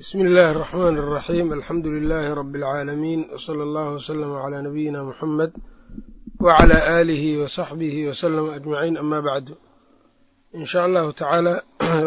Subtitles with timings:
[0.00, 5.51] bsmi illaahi اraxmaan اraxiim alxamdu lilaahi rabi اlcaalamiin wsala allahu wslama calaa nabiyina muxamed
[6.45, 9.53] wacala aalihi wasaxbihi waslama ajmaciin ama bacdu
[10.55, 11.53] in shaa allahu tacaala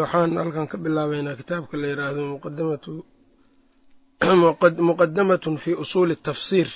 [0.01, 2.21] waxaan halkan ka bilaabaynaa kitaabka la yidhaahdo
[4.89, 6.67] muqadamatun fi usuuli اtafsir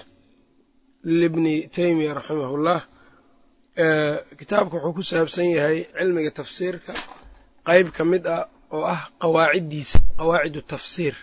[1.21, 2.79] libni teymiya raximah اllah
[4.39, 6.93] kitaabka wuxuu ku saabsan yahay cilmiga tafsiirka
[7.67, 8.45] qeyb ka mid ah
[8.75, 11.15] oo ah qawaaciddiisa qawaacidu tafsiir.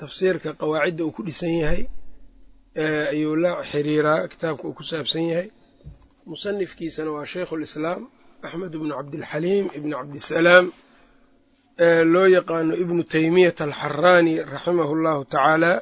[0.00, 1.82] Tafsiirka qawaacidda uu ku dhisan yahay
[3.12, 5.48] ayuu la xiriiraa kitaabka uu ku saabsan yahay.
[6.30, 8.02] Musanifkiisana waa shaykhu lislaam
[8.46, 10.66] axmed ibnu cabdilxaliim ibnu cabdisalaam
[12.12, 15.72] loo yaqaano ibnu teymiyata alxaraani raximahu llahu tacaala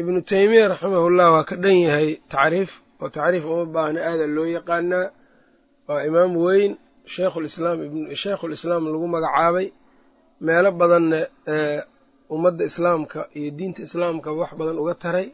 [0.00, 2.70] ibnu teymiya raximahullah waa ka dhan yahay tacriif
[3.02, 5.06] oo tacriif uma baahna aada loo yaqaanaa.
[5.88, 6.72] Waa imaam weyn
[7.12, 9.66] sheikhulislaam lagu magacaabay.
[10.46, 11.20] Meelo badanna
[12.34, 15.26] ummadda islaamka iyo diinta islaamka wax badan uga taray.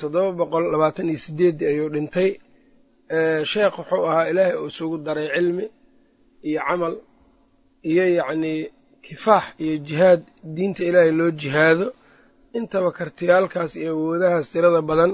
[0.00, 2.30] Toddoba boqol labaatan iyo sideeddii ayuu dhintay.
[3.50, 5.64] Sheekh wuxuu ahaa ilaahay uu isugu daray cilmi
[6.48, 6.94] iyo camal
[7.90, 8.60] iyo yacnii
[9.04, 10.20] kifaax iyo jihaad.
[10.54, 11.88] Diinta ilaahay loo jihaado.
[12.58, 15.12] Intaba kartiyaalkaas iyo awoodahaas tirada badan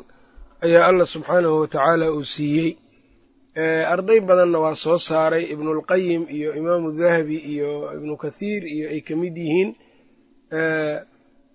[0.65, 2.71] ayaa allah subxaanahu watacaala uu siiyey
[3.57, 9.15] arday badanna waa soo saaray ibnulqayim iyo imaamu dahabi iyo ibnu kathiir iyo ay ka
[9.17, 9.71] mid yihiin.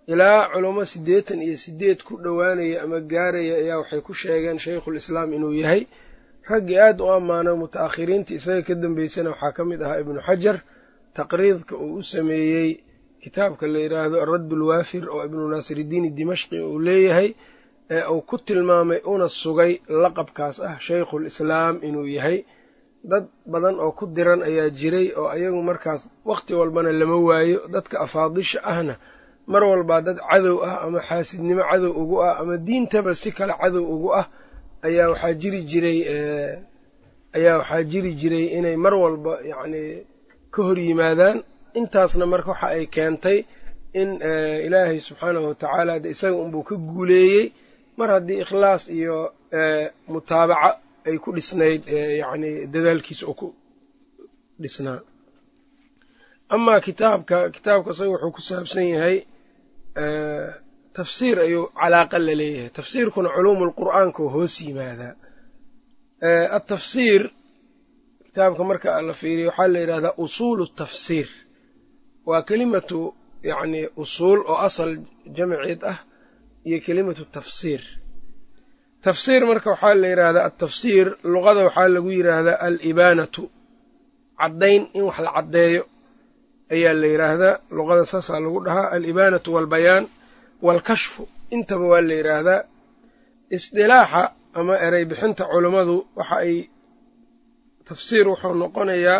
[0.08, 5.54] Ilaa culamo siddeetan iyo sideed ku dhowaanaya ama gaaraya ayaa waxay ku sheegeen shaykhulislaam inuu
[5.62, 5.84] yahay.
[6.50, 10.58] Raggii aad u ammaano muta'akhiriinta isaga ka dambeysana waxaa ka mid ahaa ibnu xajar.
[11.17, 12.70] Taqriidka uu u sameeyey
[13.23, 17.30] kitaabka la yidhaahdo aradd ulwaafir oo ibnu naasiridiini dimashqi uu leeyahay
[17.95, 19.71] ee uu ku tilmaamay una sugay
[20.03, 22.38] laqabkaas ah shaykhulislaam inuu yahay.
[23.11, 27.59] Dad badan oo ku diran ayaa jiray oo ayagu markaas wakhti walbana lama waayo.
[27.73, 28.95] Dadka afaadisha ahna
[29.52, 33.83] mar walbaa dad cadow ah ama xaasidnimo cadow ugu ah ama diintaba si kale cadow
[33.95, 34.25] ugu ah
[34.87, 35.99] ayaa waxaa jiri jiray
[37.37, 39.92] ayaa waxaa jiri jiray inay mar walba yacnii
[40.53, 41.37] ka hor yimaadaan.
[41.80, 43.37] Intaasna marka waxa ay keentay
[44.02, 44.09] in
[44.67, 47.45] ilaahay subxaanahu watacaala de isaga unbuu ka guuleeyey
[47.97, 49.17] mar haddii ikhlaas iyo
[50.13, 50.69] mutaabaca
[51.08, 51.83] ay ku dhisnayd
[52.21, 53.47] yacni dadaalkiisa oo ku
[54.61, 54.99] dhisnaa.
[56.55, 59.17] Amaa kitaabka kitaabka isaga wuxuu ku saabsan yahay
[60.97, 62.69] tafsiir ayuu calaaqa la leeyahay.
[62.77, 65.14] Tafsiirkuna culuumu lqur'aanka oo hoos yimaadaa.
[66.58, 67.21] Atafsiir
[68.25, 71.29] kitaabka marka la fiiriyo waxaa la yidhahdaa usuulu tafsiir.
[72.29, 72.99] Waa kelimatu
[73.49, 74.91] yacni usuul oo asal
[75.37, 75.97] jamceed ah
[76.67, 77.82] iyo kelimatu tafsiir.
[79.05, 83.44] Tafsiir marka waxaa la yidhaahdaa altafsiir luqada waxaa lagu yidhaahdaa alibaanatu.
[84.39, 85.82] Caddayn in wax la caddeeyo
[86.76, 90.04] ayaa la yidhaahdaa luqada saasaa lagu dhahaa alibaanatu waalbayaan
[90.66, 91.23] waalkashfu
[91.56, 92.61] intaba waa la yidhaahdaa
[93.56, 94.23] isdilaaxa
[94.60, 96.54] ama erey bixinta culummadu waxa ay
[97.89, 99.20] tafsiir wuxuu noqonayaa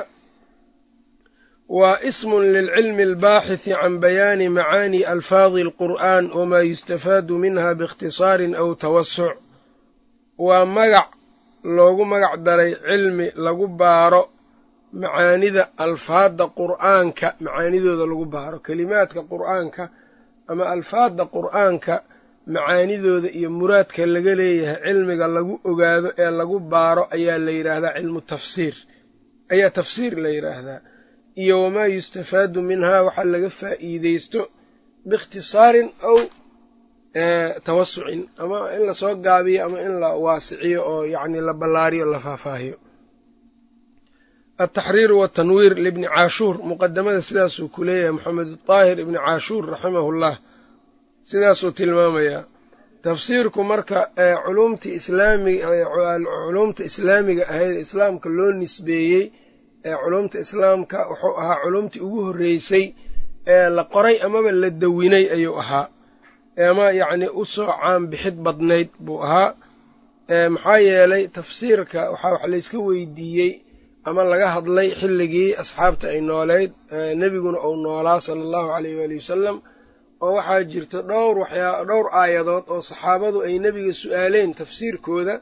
[1.70, 9.36] waa ismun lilcilmi albaaxisi can bayaani macaani alfaadi alqur'aan wamaa yustafaadu minha biikhtisaarin aw tawasuc
[10.48, 11.10] waa magac
[11.76, 14.24] loogu magac daray cilmi lagu baaro
[15.02, 19.84] macaanida alfaadda qur'aanka macaanidooda lagu baaro kelimaadka qur'aanka
[20.52, 21.96] ama alfaadda qur'aanka
[22.56, 28.22] macaanidooda iyo muraadka laga leeyahay cilmiga lagu ogaado ee lagu baaro ayaa la yidhaahdaa cilmu
[28.32, 28.76] tafsiir.
[29.54, 30.80] Ayaa tafsiir la yidhaahdaa
[31.42, 34.40] iyo wamaa yustafaadu minhaa waxaa laga faa'iideysto
[35.10, 36.18] biikhtisaarin aw
[37.68, 42.20] tawasucin ama in la soo gaabiyo ama in la waasiciyo oo yacni la ballaariyo la
[42.26, 42.78] faahfaahiyo.
[44.64, 50.34] Altaxriiru waatanwiir libni caashuur muqadamada sidaasuu ku leeyahay maxamed daahir ibni caashuur raximahullah
[51.30, 52.44] sidaasuu tilmaamayaa.
[53.06, 54.00] Tafsiirku marka
[54.46, 55.68] culumtii islaamiga
[56.46, 59.32] culumta islaamiga ahayd islaamka loo nisbeeyey ee
[60.04, 62.86] culumta islaamka wuxuu ahaa culumtii ugu horreysay
[63.54, 65.86] ee la qoray amaba la dawinay ayuu ahaa.
[66.70, 69.50] Ama yacni u soo caanbixid badnayd buu ahaa.
[70.54, 73.52] Maxaa yeelay tafsiirka waxaa wax layska weydiiyey
[74.08, 76.72] ama laga hadlay xilligii asxaabta ay nooleyd
[77.22, 79.58] nebiguna uu noolaa sala allahu caleyh waali wasalam
[80.26, 85.36] oo waxaa jirta dhowr waxyaa dhowr aayadood oo saxaabadu ay nebiga su'aaleen tafsiirkooda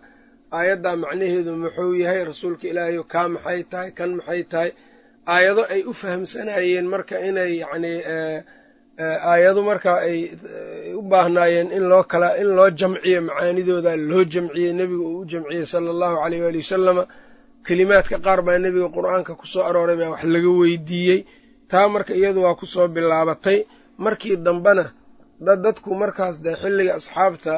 [0.52, 4.72] aayaddaa macnaheedu muxuu yahay rasuulka ilaahayo kaa maxay tahay kan maxay tahay
[5.34, 8.00] aayado ay u fahamsanayeen marka inay yacnii
[9.32, 10.20] aayado marka ay
[10.96, 15.66] u baahnaayeen in loo kala in loo jamciyo macaanidooda loo jamciyey nebiga uu u jamciyey
[15.72, 17.04] sala allahu caleyh waali wasalama
[17.68, 21.20] kelimaadka qaar baa nebiga qur'aanka ku soo arooray baa wax laga weydiiyey.
[21.72, 23.58] Taa marka iyadu waa ku soo bilaabatay.
[23.98, 24.86] Markii dambena
[25.64, 27.56] dadku markaas dee xilliga asxaabta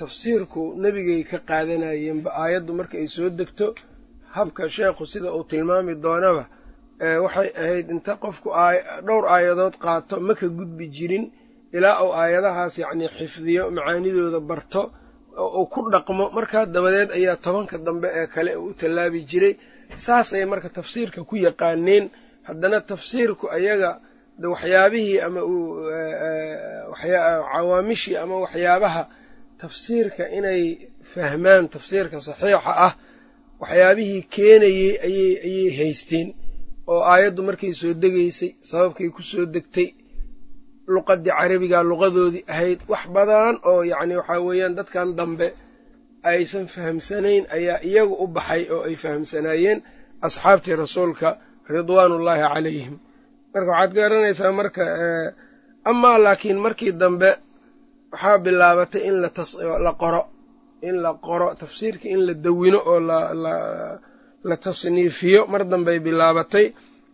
[0.00, 3.66] tafsiirku nebigay ka qaadanayeenba aayaddu marka ay soo degto
[4.36, 6.44] habka sheekhu sida uu tilmaami doonaba
[7.24, 8.48] waxay ahayd inta qofku
[9.06, 11.24] dhowr aayadood qaato ma ka gudbi jirin
[11.76, 14.82] ilaa uu aayadahaas yacnii xifdiyo macaanidooda barto
[15.58, 16.24] uu ku dhaqmo.
[16.36, 19.54] Markaa dabadeed ayaa tobanka dambe ee kale u tallaabi jiray.
[20.04, 22.04] Saasay marka tafsiirka ku yaqaaneen.
[22.48, 23.90] Haddana tafsiirku ayaga
[24.52, 25.40] waxyaabihii ama
[27.52, 29.02] cawaamishii ama waxyaabaha
[29.64, 30.62] tafsiirka inay
[31.12, 32.92] fahmaan tafsiirka saxiixa ah
[33.62, 36.28] waxyaabihii keenayey ayay haysteen
[36.92, 39.88] oo aayaddu markay soo degaysay sababkay ku soo degtay
[40.94, 45.46] luqaddii carabiga luqadoodii ahayd wax badan oo yacni waxaa weeyaan dadkan dambe
[46.30, 49.78] aysan fahamsanayn ayaa iyagu u baxay oo ay fahamsanaayeen
[50.26, 51.28] asxaabtii rasuulka
[51.74, 52.94] ridwaanullaahi calayhim.
[53.54, 54.82] Marka waxaad garanaysaa marka
[55.90, 57.30] amaa laakiin markii dambe
[58.14, 59.16] waxaa bilaabatay in
[59.86, 60.22] la qoro
[60.88, 63.00] in la qoro tafsiirka in la dawino oo
[64.48, 65.40] la tasniifiyo.
[65.52, 66.66] Mar dambey bilaabatay.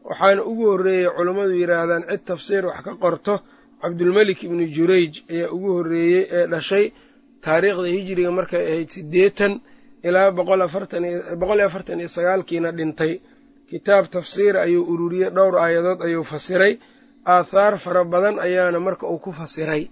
[0.08, 3.34] Waxaana ugu horreeyey culummadu yidhaahdaan cid tafsiir wax ka qorto.
[3.82, 6.84] Cabdulmelik ibnu jurayj ayaa ugu horreeyey ee dhashay
[7.44, 9.52] taariikhda hijiriga markay ahayd siddeetan
[10.08, 10.60] ilaa boqol
[11.58, 13.12] iyo afartan iyo sagaalkiina dhintay.
[13.70, 16.72] Kitaab tafsiir ayuu ururiyey dhowr aayadood ayuu fasiray.
[17.34, 19.82] Aathaar fara badan ayaana marka uu ku fasiray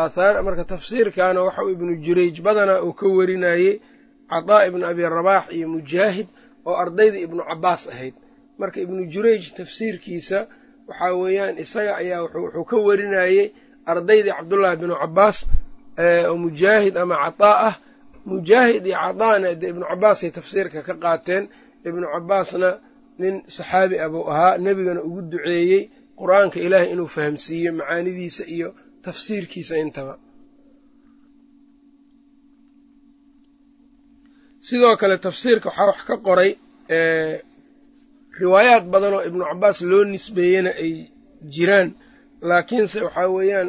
[0.00, 3.80] aathaar marka tafsiirkaana waxa uu ibnu jurayj badanaa uu ka warinayey
[4.30, 6.28] cadaa ibnu abi rabaax iyo mujaahid
[6.68, 8.14] oo ardayda ibnu cabbaas ahayd.
[8.60, 10.38] Marka ibnu jurayj tafsiirkiisa
[10.88, 13.44] waxaa weeyaan isaga ayaa wuxuu ka warinayey
[13.92, 15.38] ardaydii cabdullaahi binu cabbaas
[16.28, 17.74] oo mujaahid ama cadaa ah.
[18.30, 21.44] Mujaahid iyo cadaana dee ibnu cabbaasay tafsiirka ka qaateen.
[21.88, 22.70] Ibnu cabbaasna
[23.20, 25.80] nin saxaabi ah buu ahaa nebigana ugu duceeyey
[26.20, 28.68] qur'aanka ilaahay inuu fahamsiiyo macaanidiisa iyo
[29.04, 30.14] tafsiirkiisa intaba.
[34.66, 36.50] Sidoo kale tafsiirka waxaa wax ka qoray
[38.40, 40.92] riwaayaad badan oo ibnu cabbaas loo nisbeeyena ay
[41.54, 41.88] jiraan.
[42.48, 43.68] Laakiinse waxaa weeyaan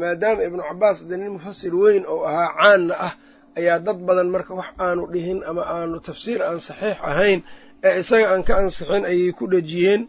[0.00, 3.14] maadaama ibnu cabbaas dee nin mufasir weyn oo ahaa caanna ah
[3.58, 7.40] ayaa dad badan marka wax aanu dhihin ama aanu tafsiir aan saxiix ahayn
[7.86, 10.02] ee isaga aan ka ansixin ayay ku dhejiyeen.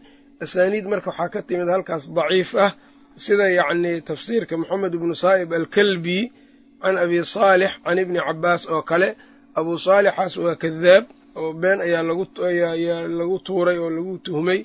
[0.44, 2.72] Asaaniid marka waxaa ka timid halkaas daciif ah
[3.24, 6.18] sida yacnii tafsiirka moxamed ibnu saa'ib alkalbi
[6.82, 9.08] can abi saalix can ibni cabbaas oo kale
[9.58, 11.04] abuu saalixaas waa kadaab
[11.40, 14.60] oo been ayaa laguayaa lagu tuuray oo lagu tuhmay.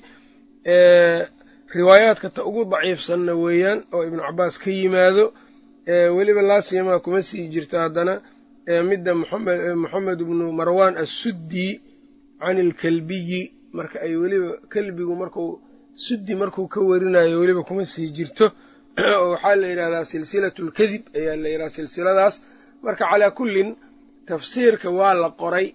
[1.76, 5.24] Riwaayaadka ta ugu daciifsanna weeyaan oo ibnu cabbaas ka yimaado
[6.16, 8.14] weliba laasiyamaa kuma sii jirta haddana
[8.88, 11.68] midda moxamed ibnu marwan assuddi
[12.40, 13.42] can ilkalbiyi
[13.76, 15.44] marka ay weliba kelbigu marku
[15.96, 18.52] suddi markuu ka warinayo weliba kuma sii jirto.
[18.98, 22.42] Oo waxaa la yidhahdaa silsilatu lkadib ayaa la yidhahdaa silsiladaas.
[22.82, 23.76] Marka calaa kullin
[24.26, 25.74] tafsiirka waa la qoray.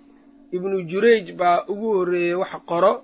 [0.52, 3.04] Ibnu jurayj baa ugu horreeyey wax qoro.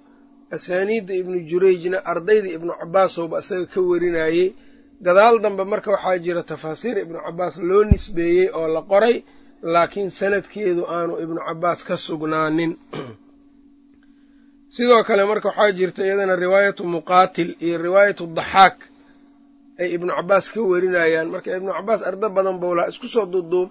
[0.51, 4.55] Asaaniidda ibnu jurayjna ardayda ibnu cabbaasowba isaga ka warinayey
[5.01, 9.23] gadaal dambe marka waxaa jira tafaasiir ibnu cabbaas loo nisbeeyey oo la qoray.
[9.61, 12.77] Laakiin sanadkeedu aanu ibnu cabbaas ka sugnaanin
[14.75, 18.77] sidoo kale marka waxaa jirta iyadana riwaayatu muqaatil iyo riwaayatu daxaak
[19.81, 21.27] ay ibnu cabbaas ka warinayaan.
[21.33, 23.69] Marka ibnu cabbaas ardo badan bowlaa isku soo duuduub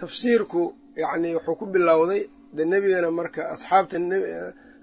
[0.00, 0.62] tafsiirku
[1.02, 2.22] yacnii wuxuu ku bilowday
[2.56, 3.96] dee nebigana marka asxaabta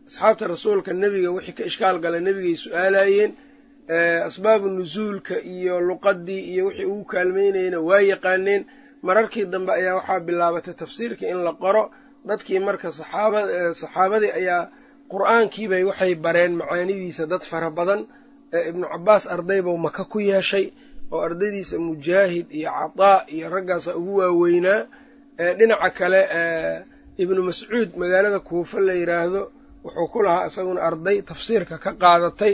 [0.07, 3.31] asxaabta rasuulka nebiga wixii ka ishkaal gala nebigay su'aalayeen
[4.29, 8.61] asbaabu nusuulka iyo luqaddii iyo wixii ugu kaalmeynayena waa yaqaaneen.
[9.07, 11.83] Mararkii dambe ayaa waxaa bilaabatay tafsiirka in la qoro.
[12.27, 14.61] Dadkii marka saxaabadii ayaa
[15.11, 18.01] qur'aankiibay waxay bareen macaanidiisa dad fara badan
[18.69, 20.65] ibnu cabbaas ardaybou maka ku yeeshay
[21.13, 24.81] oo ardaydiisa mujaahid iyo cadaa iyo raggaasa ugu waaweynaa.
[25.57, 26.21] Dhinaca kale
[27.23, 29.41] ibnu mascuud magaalada kuufa la yidhaahdo
[29.85, 32.53] wuxuu ku lahaa isaguna arday tafsiirka ka qaadatay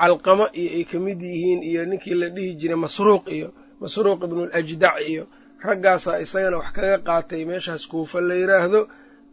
[0.00, 3.48] calqamo iyo ay ka mid yihiin iyo ninkii la dhihi jiray masruuq iyo
[3.80, 5.24] masruuq ibnuulajdac iyo
[5.66, 8.80] raggaasaa isagana wax kaga qaatay meeshaas kuufa la yidhaahdo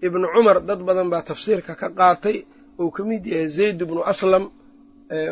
[0.05, 2.38] ibnu cumar dad badan baa tafsiirka ka qaatay
[2.82, 4.44] uu ka mid yahay zayd ibnu aslam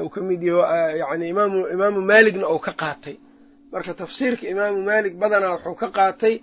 [0.04, 1.26] uu ka mid yahay yani
[1.74, 3.16] imaamu maaligna uu ka qaatay.
[3.74, 6.36] Marka tafsiirka imaamu maalik badanaa wuxuu ka qaatay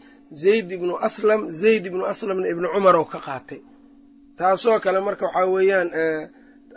[0.42, 3.60] zayd ibnu aslam zayd ibnu aslamna ibnu cumar ou ka qaatay.
[4.38, 5.88] Taasoo kale marka waxaa weeyaan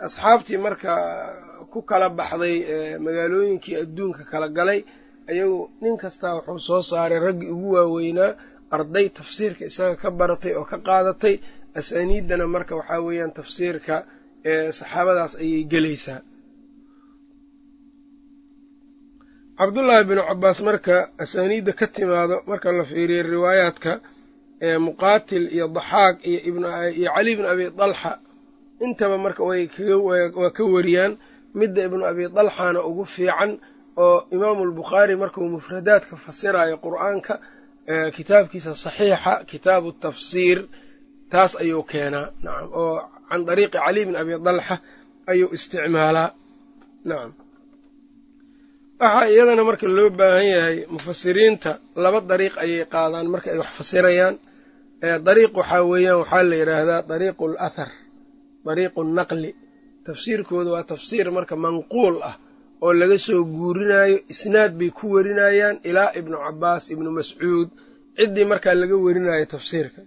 [0.06, 0.92] asxaabtii marka
[1.72, 2.56] ku kala baxday
[3.04, 4.80] magaalooyinkii adduunka kala galay
[5.30, 8.30] ayagu nin kastaa wuxuu soo saaray raggii ugu waaweynaa
[8.76, 11.34] arday tafsiirka isaga ka baratay oo ka qaadatay
[11.80, 13.94] asaaniiddana marka waxaa weeyaan tafsiirka
[14.78, 16.20] saxaabadaas ayay gelaysaa.
[19.58, 23.92] Cabdullaahi binu cabaas marka asaaniidda ka timaado marka la fiiriyo riwaayaadka
[24.86, 28.12] muqaatil iyo daxaaq iyo cali bnu abi dalxa
[28.84, 31.12] intaba marka waa ka wariyaan
[31.58, 33.50] midda ibnu abi dalxana ugu fiican
[34.04, 37.34] oo imaamu albukhaari markuu mufradaadka fasirayo qur'aanka
[38.16, 40.58] kitaabkiisa saxiixa kitaabu tafsiir
[41.32, 42.26] taas ayuu keenaa.
[42.44, 42.96] Nacam oo
[43.28, 44.74] can dariiqi cali bn abi dalxa
[45.30, 46.28] ayuu isticmaalaa.
[47.08, 47.30] Nacam
[49.00, 51.70] waxaa iyadana marka loo baahan yahay mufasiriinta
[52.04, 54.34] laba dariiq ayay qaadaan marka ay wax fasirayaan
[55.26, 57.90] dariiq waxaa weeyaan waxaa la yidhaahdaa dariiqu alathar
[58.66, 59.50] dariiqu naqli.
[60.06, 62.36] Tafsiirkooda waa tafsiir marka manquul ah
[62.84, 67.68] oo laga soo guurinaayo isnaad bay ku warinayaan ilaa ibnu cabaas ibnu mascuud.
[68.18, 70.00] Ciddii markaa laga warinayo tafsiirka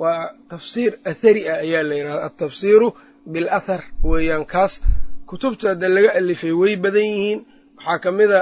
[0.00, 2.88] waa tafsiir athari ah ayaa la yidhahda altafsiiru
[3.32, 3.80] bilathar
[4.10, 4.72] weeyaan kaas.
[5.28, 7.40] Kutubta hadda laga alifay way badan yihiin.
[7.78, 8.40] Waxaa ka mid a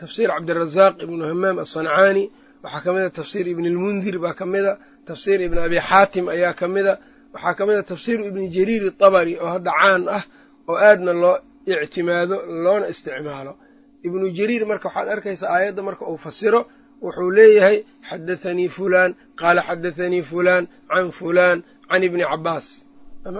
[0.00, 2.24] tafsiir cabdirazaaq ibnu hamaam asancaani
[2.64, 4.74] waxaa ka mid a tafsiir ibni lmundir baa ka mid a
[5.08, 6.94] tafsiir ibni abi xaatim ayaa ka mid a
[7.34, 10.24] waxaa ka mid a tafsiiru ibni jariir itabari oo hadda caan ah
[10.70, 11.36] oo aadna loo
[11.84, 13.52] ictimaado loona isticmaalo.
[14.06, 16.60] Ibnu jariir marka waxaad arkaysaa aayadda marka uu fasiro
[17.02, 17.78] wuxuu leeyahay
[18.08, 19.10] xadathanii fulaan.
[19.40, 22.66] Qaala xadathanii fulaan can fulaan can ibni cabaas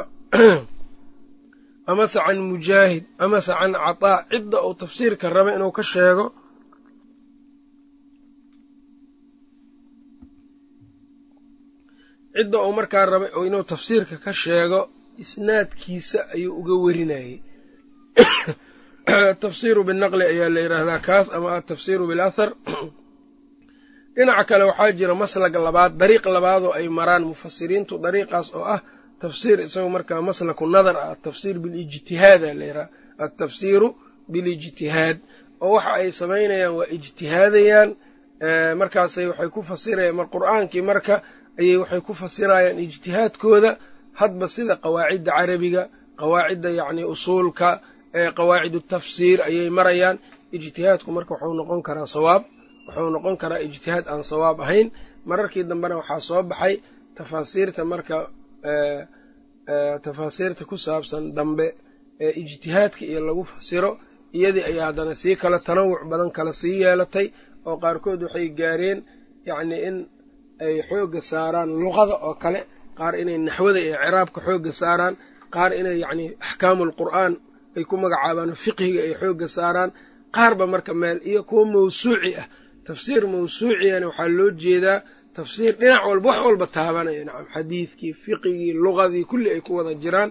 [1.91, 6.27] amase can mujaahid amase can cataa cidda uu tafsiirka raba inuu ka sheego.
[12.37, 17.41] Cidda uu markaa rabay inuu tafsiirka ka sheego isnaadkiisa ayuu uga werinayay
[19.07, 22.51] atafsiiru binaqli ayaa la yidhaahdaa kaas ama atafsiiru bilathar
[24.17, 28.81] dhinaca kale waxaa jira maslag labaad dariiq labaadoo ay maraan mufasiriintu dariiqaas oo ah
[29.23, 32.87] tafsiir isagoo markaa maslaku nadar ah atafsiir bilijtihaada la yidhaha
[33.25, 33.89] altafsiiru
[34.33, 35.19] bilijtihaad
[35.65, 37.91] oo waxa ay samaynayaan waa ijtihaadayaan
[38.81, 41.15] markaasay waxay ku fasirayaan mar qur'aankii marka
[41.61, 43.71] ayay waxay ku fasirayaan ijtihaadkooda
[44.21, 45.83] hadba sida qawaacidda carabiga
[46.21, 47.69] qawaacidda yacni usuulka
[48.39, 50.17] qawaacid tafsiir ayay marayaan
[50.57, 52.43] ijtihaadku marka wuxuu noqon karaa sawaab
[52.87, 54.89] wuxuu noqon karaa ijtihaad aan sawaab ahayn.
[55.29, 56.75] Mararkii dambena waxaa soo baxay
[57.17, 58.17] tafaasiirta marka
[60.05, 61.67] tafaasiirta ku saabsan dambe
[62.25, 63.91] ee ijtihaadka iyo lagu fasiro.
[64.37, 67.27] Iyadii ayaa haddana sii kala tanawuc badan kala sii yeelatay
[67.69, 68.99] oo qaarkood waxay gaareen
[69.49, 69.97] yacni in
[70.65, 72.61] ay xoogga saaraan luqada oo kale.
[72.99, 75.15] Qaar inay naxwada iyo ciraabka xoogga saaraan.
[75.55, 77.33] Qaar inay yacni axkaamu alqur'aan
[77.77, 79.91] ay ku magacaabaan fiqhiga ay xoogga saaraan.
[80.37, 82.47] Qaarba marka meel iyo kuwo mawsuuci ah
[82.89, 84.99] tafsiir mawsuuciyana waxaa loo jeedaa
[85.39, 90.31] tafsiir dhinac walba wax walba taabanaya nacam xadiidkii fiqigii luqadii kulli ay ku wada jiraan.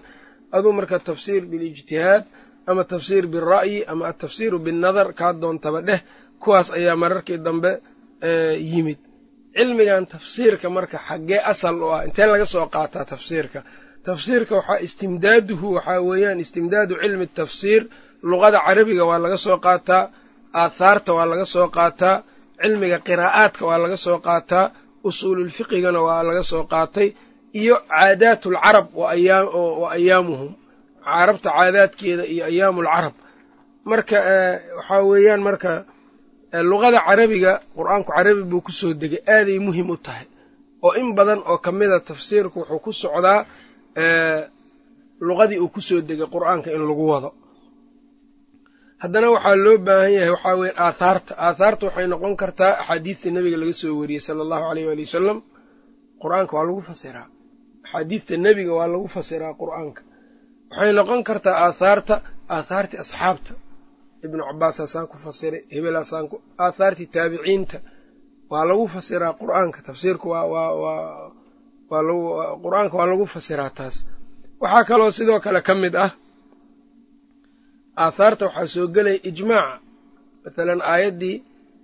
[0.56, 2.24] Aduu marka tafsiir bilijtihaad
[2.70, 6.00] ama tafsiir bira'yi ama atafsiiru binnadar kaa doontaba dheh
[6.42, 7.72] kuwaas ayaa mararkii dambe
[8.72, 8.98] yimid.
[9.56, 13.60] Cilmigan tafsiirka marka xaggee asal u ah intee laga soo qaataa tafsiirka?
[14.06, 17.82] Tafsiirka waxaa istimdaaduhu waxaa weeyaan istimdaadu cilmi tafsiir.
[18.30, 20.04] Luqada carabiga waa laga soo qaataa
[20.62, 22.16] aathaarta waa laga soo qaataa
[22.62, 24.66] cilmiga qiraa'aadka waa laga soo qaataa
[25.08, 27.08] usuululfiqigana waa laga soo qaatay
[27.60, 29.06] iyo caadaat alcarab wa
[29.96, 30.50] ayaamuhum
[31.06, 33.14] carabta caadaadkeeda iyo ayaamulcarab
[33.90, 34.16] marka
[34.78, 35.70] waxaa weeyaan marka
[36.70, 40.26] luqada carabiga qur'aanku carabi buu ku soo degay aaday muhiim u tahay.
[40.84, 43.40] Oo in badan oo ka mida tafsiirku wuxuu ku socdaa
[45.26, 47.28] luqadii uu ku soo degay qur'aanka in lagu wado
[49.02, 53.72] haddana waxaa loo baahan yahay waxaa weya aathaarta aathaarta waxay noqon kartaa axaadiidta nebiga laga
[53.82, 55.38] soo wariyey sala allahu aleyh waali wasalam
[56.22, 57.26] qur'aanka waa lagu fasiraa
[57.84, 60.00] axaadiidta nebiga waa lagu fasiraa qur'aanka.
[60.70, 62.14] Waxay noqon kartaa aathaarta
[62.56, 63.52] aathaartii asxaabta.
[64.26, 67.76] Ibnu cabaasaasaan ku fasiray hebelaasaan ku aathaartii taabiciinta.
[68.52, 69.78] Waa lagu fasiraa qur'aanka
[72.08, 72.22] lagu
[72.64, 73.96] qur'aanka waa lagu fasiraa taas.
[74.62, 76.10] Waxaa kaloo sidoo kale ka mid ah
[78.04, 79.76] aathaarta waxaa soo gelaya ijmaaca
[80.44, 81.36] mathalan aayaddii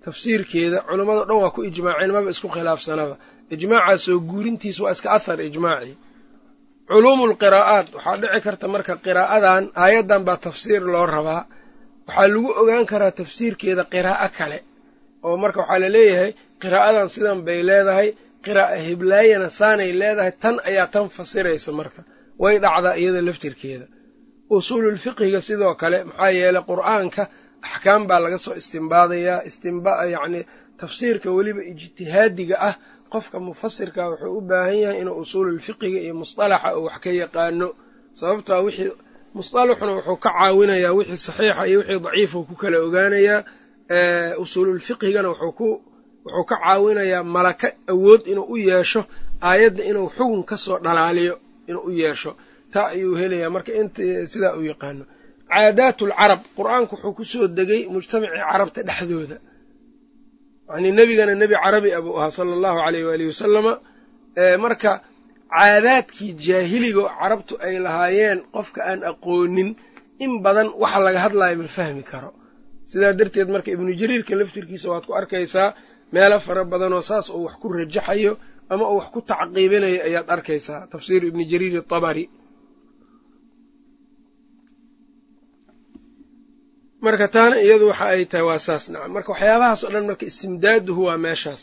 [0.05, 3.15] tafsiirkeeda culammado dhan waa ku ijmaaceen maba isku khilaafsanaba.
[3.55, 5.95] Ijmaacaa soo guurintiis waa iska ahar ijmaacii
[6.91, 11.43] culuumu lqiraa'aat waxaa dhici karta marka qiraa'adan aayaddan baa tafsiir loo rabaa.
[12.09, 14.59] Waxaa lagu ogaan karaa tafsiirkeeda qiraa'o kale
[15.27, 16.31] oo marka waxaa la leeyahay
[16.62, 18.09] qiraa'adan sidan bay leedahay
[18.45, 22.00] qiraa'a heblaayana saanay leedahay tan ayaa tan fasiraysa marka.
[22.43, 23.87] Way dhacdaa iyada laftirkeeda
[24.57, 27.23] usuululfiqhiga sidoo kale maxaa yeelay qur'aanka
[27.69, 30.40] axkaam baa laga soo istimbaadayaa istimba yacni
[30.81, 32.75] tafsiirka weliba ijtihaadiga ah.
[33.12, 37.69] Qofka mufasirka wuxuu u baahan yahay inuu usuululfiqhiga iyo musطalaxa uu wax ka yaqaano.
[38.19, 38.93] Sababtoa wixii
[39.37, 43.40] musطalaxuna wuxuu ka caawinayaa wixii saxiixa iyo wixii daciifa ku kala ogaanayaa
[44.43, 45.75] usuululfiqhigana wuxuu
[46.49, 49.00] ka caawinayaa malaka awood inuu u yeesho
[49.49, 51.35] aayadda inuu xugun ka soo dhalaaliyo
[51.69, 52.31] inuu u yeesho
[52.73, 53.51] taa ayuu helayaa.
[53.57, 53.71] Marka
[54.33, 55.05] sidaa uu yaqaano
[55.53, 59.37] caadaatulcarab qur'aanku wuxuu ku soo degay mujtamacii carabta dhexdooda.
[60.69, 63.73] Yacnii nebigana nebi carabi abuu ahaa sala allahu aleyh waalihi wasalama
[64.65, 64.91] marka
[65.57, 69.71] caadaadkii jaahiligo carabtu ay lahaayeen qofka aan aqoonin
[70.25, 72.31] in badan waxa laga hadlayo ma fahmi karo.
[72.91, 75.69] Sidaa darteed marka ibnu jariirka laftirkiisa waad ku arkaysaa
[76.15, 78.33] meelo fara badanoo saas uu wax ku rajaxayo
[78.73, 80.81] ama uu wax ku tacqiibinayo ayaad arkaysaa.
[80.93, 82.25] Tafsiir ibni jariir atabari
[87.05, 88.85] marka taana iyadu waxa ay tahay waa saas.
[88.93, 91.62] Nacam marka waxyaabahaas oo dhan marka istimdaaduhu waa meeshaas.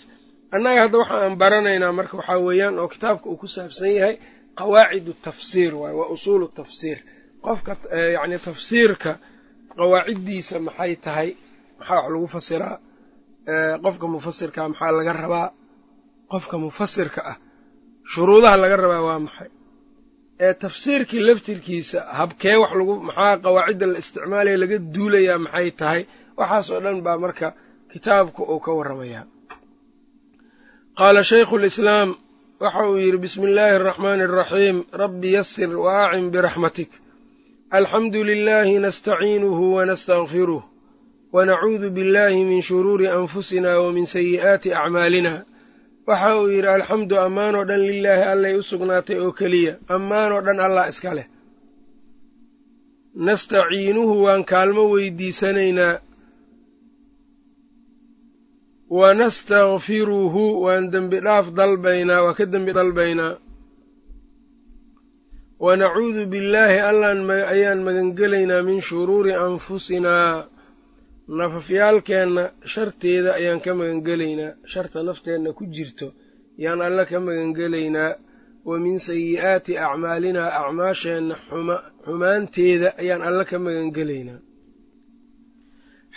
[0.56, 4.16] Annaga hadda waxa aan baranaynaa marka waxaa weeyaan oo kitaabka uu ku saabsan yahay
[4.60, 6.98] qawaacidu tafsiir waay waa usuulu tafsiir.
[7.46, 7.72] Qofka
[8.16, 9.12] yacni tafsiirka
[9.80, 11.30] qawaaciddiisa maxay tahay?
[11.80, 12.76] Maxaa wax lagu fasiraa?
[13.84, 15.48] Qofka mufasirkaa maxaa laga rabaa?
[16.32, 17.38] Qofka mufasirka ah
[18.12, 19.50] shuruudaha laga rabaa waa maxay
[20.40, 26.02] ee tafsiirkii laftirkiisa habkee wax lagu maxaa qawaacidda la isticmaalaya laga duulayaa maxay tahay?
[26.40, 27.48] Waxaas oo dhan baa marka
[27.92, 29.24] kitaabka uu ka warramayaa.
[30.98, 32.10] Qaala shaykhu lislaam
[32.64, 36.92] waxa uu yidhi bismi illaahi araxmaani araxiim rabbi yasir wa acin biraxmatik
[37.78, 40.64] alxamdu lilaahi nastaciinuhu wanastakfiruh
[41.36, 45.34] wanacuudu billahi min shuruuri anfusina wa min sayi'aati acmaalina
[46.10, 49.74] waxa uu yidhi alxamdu ammaanoo dhan lilaahi allay u sugnaatay oo keliya.
[49.96, 51.28] Ammaanoo dhan allah iska leh.
[53.28, 55.94] Nastaciinuhu waan kaalmo weydiisanaynaa.
[59.00, 63.34] Wanastakfiruhu waan dembi dhaaf dalbaynaa waa ka dembi dalbaynaa.
[65.66, 67.20] Wanacuudu billaahi allaan
[67.54, 70.32] ayaan magangelaynaa min shuruuri anfusinaa
[71.28, 76.08] nafafyaalkeenna sharteeda ayaan ka magangelaynaa sharta nafteenna ku jirto
[76.64, 78.12] yaan alle ka magangelaynaa
[78.70, 81.36] wa min sayi'aati acmaalinaa acmaasheenna
[82.06, 84.40] xumaanteeda ayaan alle ka magangelaynaa.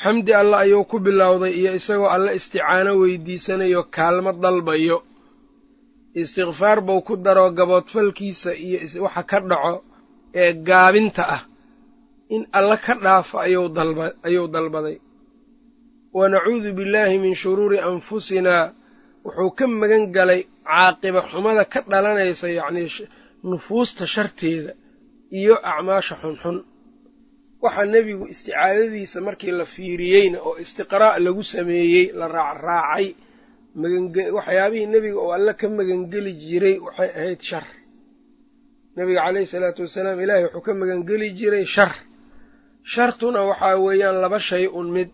[0.02, 4.98] Xamdi alle ayuu ku bilowday iyo isagoo alle isticaano weydiisanayo kaalmo dalbayo.
[6.20, 9.74] Istikfaar buu ku daro gaboodfalkiisa iyo waxa ka dhaco
[10.42, 11.42] ee gaabinta ah
[12.34, 13.36] in alle ka dhaafo
[14.26, 14.96] ayuu dalbaday.
[16.16, 18.64] Wa nacuudu billaahi min shuruuri anfusinaa
[19.24, 22.88] wuxuu ka magan galay caaqiba xumada ka dhalanaysa yacnii
[23.50, 24.72] nufuusta sharteeda
[25.38, 26.56] iyo acmaasha xunxun.
[27.64, 33.06] Waxaa nebigu isticaadadiisa markii la fiiriyeyna oo istiqraa' lagu sameeyey la raacraacay
[34.36, 37.64] waxyaabihii nebiga oo alle ka magangeli jiray waxay ahayd shar.
[38.96, 41.92] Nebiga caleyhi salaatu wasalaam ilaahay wuxuu ka magangeli jiray shar
[42.92, 45.09] shartuna waxaa weeyaan laba shay un mid.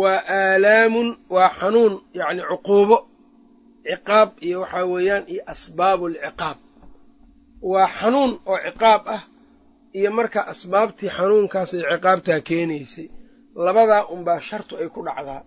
[0.00, 2.98] Waa aalaamun waa xanuun yacni cuquubo
[3.86, 6.56] ciqaab iyo waxaa weeyaan iyo asbaabu alciqaab
[7.72, 9.22] waa xanuun oo ciqaab ah
[9.98, 13.06] iyo marka asbaabtii xanuunkaas ay ciqaabtaa keenaysay
[13.66, 15.42] labadaa unbaa shartu ay ku dhacdaa.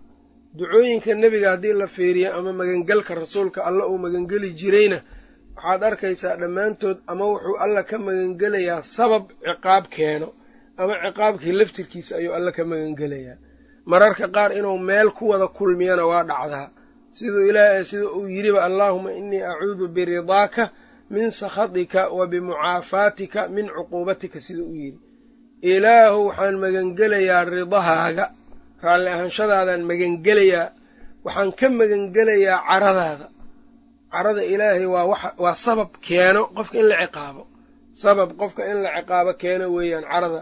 [0.58, 4.98] Ducooyinka nebiga haddii la fiiriyo ama magangelka rasuulka alla uu magangeli jirayna
[5.56, 10.28] waxaad arkaysaa dhammaantood ama wuxuu alla ka magangelayaa sabab ciqaab keeno
[10.82, 13.36] ama ciqaabkii laftirkiisa ayuu alla ka magangelayaa.
[13.90, 16.66] Mararka qaar inuu meel ku wada kulmiyana waa dhacdaa.
[17.16, 20.62] Siduu ilaa sida uu yidhiba allaahuma innii acuudu biridaaka
[21.14, 25.00] min sakhatika wa bimucaafaatika min cuquubatika siduu u yidhi
[25.72, 28.24] ilaahu waxaan magangelayaa ridahaaga
[28.84, 30.66] raalli ahaanshadaadaan magangelayaa
[31.26, 33.26] waxaan ka magangelayaa caradaada
[34.12, 37.42] carada ilaahay waa waa sabab keeno qofka in la ciqaabo.
[38.02, 40.40] Sabab qofka in la ciqaabo keeno weeyaan carada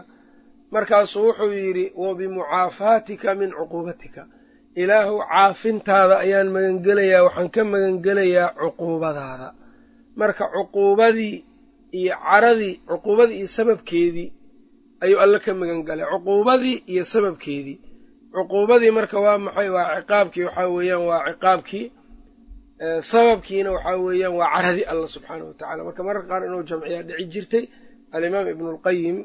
[0.73, 4.21] markaasuu wuxuu yidhi wa bimucaafaatika min cuquubatika.
[4.81, 9.47] Ilaahu caafintaada ayaan magangelayaa waxaan ka magangelayaa cuquubadaada.
[10.19, 11.35] Marka cuquubadii
[11.99, 14.27] iyo caradii cuquubadii iyo sababkeedii
[15.03, 17.77] ayuu alle ka magan galay cuquubadii iyo sababkeedii.
[18.35, 19.69] Cuquubadii marka waa maxay?
[19.75, 21.85] Waa ciqaabkii waxaa weeyaan waa ciqaabkii
[23.11, 27.25] sababkiina waxaa weeyaan waa caradii alla subxaana wa tacala marka mararka qaar inuu jamciyaa dhici
[27.33, 27.63] jirtay
[28.15, 29.17] alimaam ibnu lqayim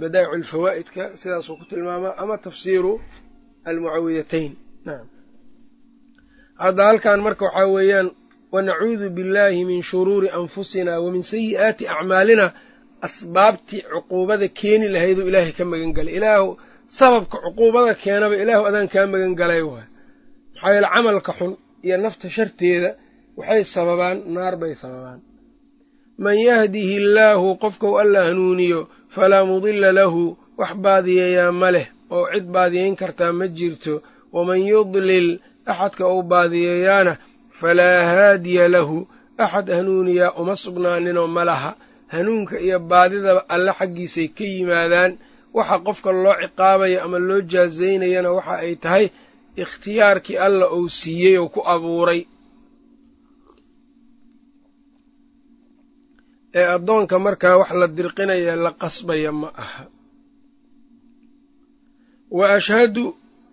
[0.00, 2.92] badaa'icu alfawaa'idka sidaasuu ku tilmaamaa ama tafsiiru
[3.70, 4.52] almucawidatayn
[4.86, 5.06] naam.
[6.62, 8.08] Hadda halkan marka waxaa weeyaan
[8.54, 12.46] wanacuudu billaahi min shuruuri anfusina wa min sayi'aati acmaalina
[13.06, 16.14] asbaabtii cuquubada keeni lahayduu ilaahay ka magan galay.
[16.18, 16.48] Ilaahu
[16.98, 19.86] sababka cuquubada keenaba ilaahu adaan kaa magan galay waay
[20.54, 21.52] maxaa yeele camalka xun
[21.86, 22.90] iyo nafta sharteeda
[23.38, 25.20] waxay sababaan naar bay sababaan
[26.18, 28.80] man yahdihi illaahu qofkau alla hanuuniyo
[29.14, 33.94] falaa mudila lahu wax baadiyeeyaa ma leh oo cid baadiyeyn kartaa ma jirto.
[34.32, 35.28] Waman yudlil
[35.66, 37.12] axadka uu baadiyeeyaana
[37.60, 38.98] falaa haadiya lahu
[39.44, 41.70] axad hanuuniyaa uma sugnaaninoo ma laha.
[42.12, 45.12] Hanuunka iyo baadidaba alle xaggiisay ka yimaadaan
[45.54, 49.06] waxa qofka loo ciqaabaya ama loo jaazaynayana waxa ay tahay
[49.62, 52.20] ikhtiyaarkii alla uu siiyey oo ku abuuray
[56.54, 59.84] ee addoonka markaa wax la dirqinaya la qasbaya ma aha.
[62.38, 63.04] Wa ashhadu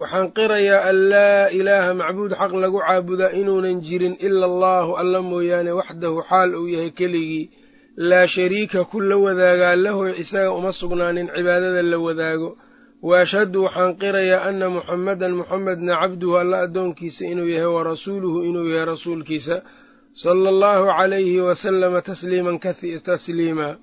[0.01, 5.71] waxaan qirayaa an laa ilaaha macbuud xaq lagu caabudaa inuunan jirin ila allaahu alla mooyaane
[5.79, 7.45] waxdahu xaal uu yahay keligii.
[8.09, 12.49] Laa shariika ku la wadaagaa lahu isaga uma sugnaanin cibaadada la wadaago.
[13.07, 18.67] Wa ashhadu waxaan qirayaa anna muxammadan muxamedna cabduhu alla addoonkiisa inuu yahay wa rasuuluhu inuu
[18.73, 19.55] yahay rasuulkiisa
[20.23, 22.55] sala allahu calayhi wasalama tasliiman
[23.09, 23.75] tasliimaa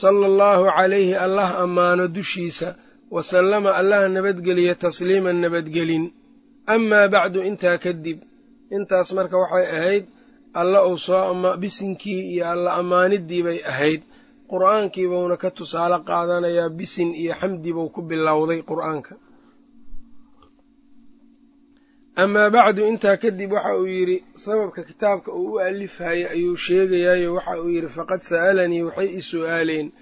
[0.00, 2.68] sala allahu calayhi allah ammaano dushiisa.
[3.16, 6.04] Wasallama allaha nabadgeliya tasliiman nabadgelin.
[6.74, 8.18] Amaa bacdu intaa kadib.
[8.76, 10.04] Intaas marka waxay ahayd
[10.60, 14.02] alla uu soo bisinkii iyo alla ammaaniddii bay ahayd.
[14.52, 19.12] Qur'aankii buuna ka tusaale qaadanayaa bisin iyo xamdi buu ku bilowday qur'aanka
[22.18, 27.62] amaa bacdu intaa kadib waxa uu yidhi sababka kitaabka uu u alifhaya ayuu sheegayaayo waxa
[27.62, 29.92] uu yidhi faqad sa'alanii waxay i su'aaleen.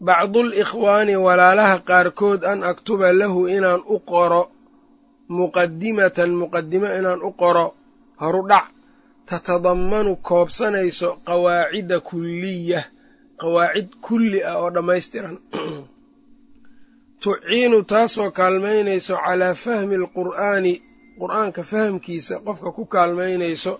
[0.00, 4.50] Bacdul ikhwaani walaalaha qaarkood an aktuba lahu inaan u qoro
[5.28, 7.74] muqadimatan muqadimo inaan u qoro
[8.22, 8.66] horudhac
[9.26, 12.84] tatadammanu koobsanayso qawaacida kulliya
[13.40, 15.38] qawaacid kulli ah oo dhammaystiran.
[17.22, 20.91] Tuciinu taasoo kaalmaynayso calaa fahmi alqur'aani
[21.22, 23.72] qur'aanka fahamkiisa qofka ku kaalmaynayso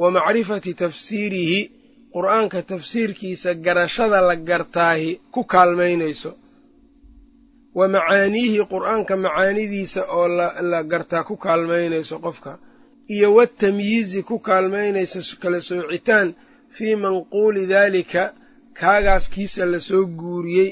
[0.00, 1.60] wa macrifati tafsiirihi
[2.14, 6.30] qur'aanka tafsiirkiisa garashada la gartaahi ku kaalmaynayso.
[7.78, 10.26] Wa macaaniihi qur'aanka macaanidiisa oo
[10.72, 12.52] la gartaa ku kaalmaynayso qofka.
[13.14, 16.28] Iyo watamyiizi ku kaalmaynaysa kala soocitaan
[16.76, 18.22] fii manquuli daalika
[18.80, 20.70] kaagaas kiisa la soo guuriyey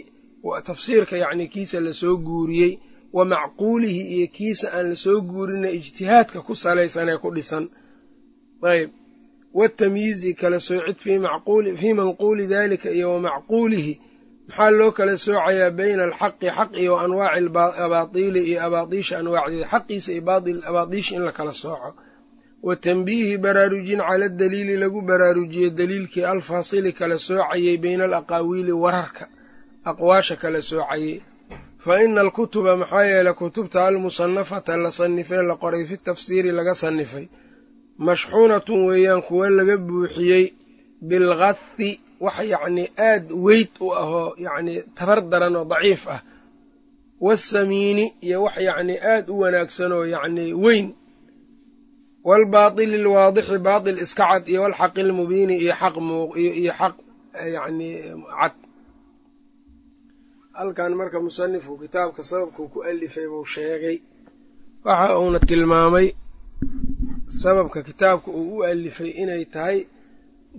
[0.69, 2.73] tafsiirka yacnii kiisa la soo guuriyey
[3.17, 7.65] wa macquulihi iyo kiisa aan la soo guurina ijtihaadka ku salaysan ee ku dhisan.
[8.73, 8.91] Ayb.
[9.59, 10.99] Watamyiizi kala soocid
[11.81, 13.95] fii manquuli daalika iyo wa macquulihi.
[14.49, 17.49] Maxaa loo kala soocayaa bayna alxaqi xaq wa anwaaci
[17.85, 20.23] abaatiili iyo abaadiisha anwaacdeeda xaqiisa iyo
[20.71, 21.91] abaadiisha in la kala sooco.
[22.67, 29.25] Wa tanbiihi baraarujin cala daliili lagu baraarujiyo daliilkii alfaasili kala soocayey bayna alaqaawiili wararka
[29.91, 31.17] aqwaasha kala soocayey
[31.85, 37.25] fa ina alkutuba maxaa yeeley kutubta almusanafata la sannifee la qoray fi tafsiiri laga sannifay
[38.07, 40.45] mashxuunatun weeyaan kuwa laga buuxiyey
[41.09, 41.91] bilgathi
[42.25, 46.21] wax yacnii aad weyd u ahoo yacnii tabar daran oo daciif ah
[47.27, 50.87] waasamiini iyo wax yacnii aad u wanaagsan oo yacnii weyn
[52.29, 55.95] waalbaatili alwaadixi baatil iska cad iyo walxaqi almubiini iyo xaq
[56.63, 56.95] iyo xaq
[57.57, 57.95] yacnii
[58.41, 58.53] cad
[60.59, 63.97] halkan marka musanifku kitaabka sababkuu ku alifay buu sheegay.
[64.87, 66.07] Waxa uuna tilmaamay
[67.43, 69.79] sababka kitaabka uu u alifay inay tahay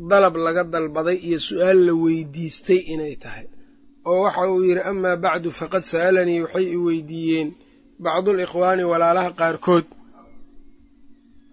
[0.10, 3.46] dalab laga dalbaday iyo su'aal la weydiistay inay tahay.
[4.10, 7.50] Oo waxa uu yidhi amaa bacdu faqad sa'alanii waxay i weydiiyeen
[8.06, 9.86] bacdul ikhwaani walaalaha qaarkood.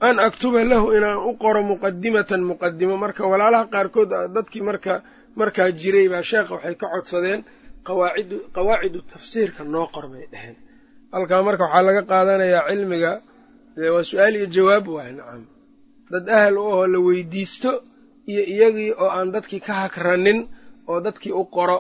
[0.09, 4.93] An aktuba lahu inaan u qoro muqadimatan muqadimo marka walaalaha qaarkood dadkii marka
[5.41, 7.41] markaa jiray baa sheekha waxay ka codsadeen
[7.87, 10.57] qawaacidu tafsiirka noo qor bay dheheen
[11.15, 13.13] halkaa marka waxaa laga qaadanayaa cilmiga
[13.77, 15.43] dee waa su'aal iyo jawaab waay nacam
[16.13, 17.71] dad ahal u ahoo la weydiisto
[18.31, 20.39] iyo iyagii oo aan dadkii ka hakranin
[20.91, 21.79] oo dadkii u qoro.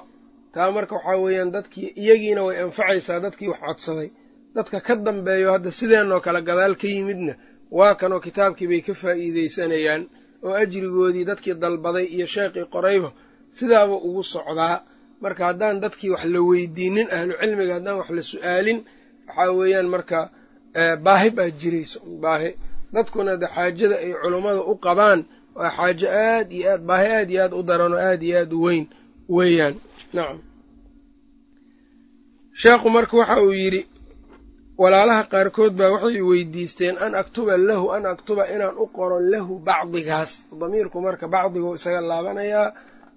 [0.55, 4.09] Taa marka waxaa weeyaan dadkii iyagiina way anfacaysaa dadkii wax codsaday.
[4.57, 7.35] Dadka ka dambeeyo hadda sideenoo kale gadaal ka yimidna
[7.79, 10.03] waa kanoo kitaabkii bay ka faa'iidaysanayaan
[10.47, 13.11] oo ajrigoodii dadkii dalbaday iyo sheekhii qorayba
[13.59, 14.77] sidaaba ugu socdaa
[15.23, 18.79] marka haddaan dadkii wax la weydiinin ahlu cilmiga haddaan wax la su'aalin
[19.29, 20.19] waxaa weeyaan marka
[21.05, 22.51] baahi baa jirayso baahi.
[22.95, 25.21] Dadkuna de xaajada ay culummada u qabaan
[25.59, 28.53] waa xaajo aad iyo aad baahi aad iyo aad u daran oo aad iyo aad
[28.53, 28.85] u weyn
[29.37, 29.75] weeyaan.
[30.15, 30.39] Nacam
[32.61, 33.83] sheekhu marka waxa uu yidhi
[34.83, 40.33] walaalaha qaarkood baa waxay weydiisteen an aktuba lahu an aktuba inaan u qoro lahu bacdigaas.
[40.61, 42.67] Damiirku marka bacdiguu isaga laabanayaa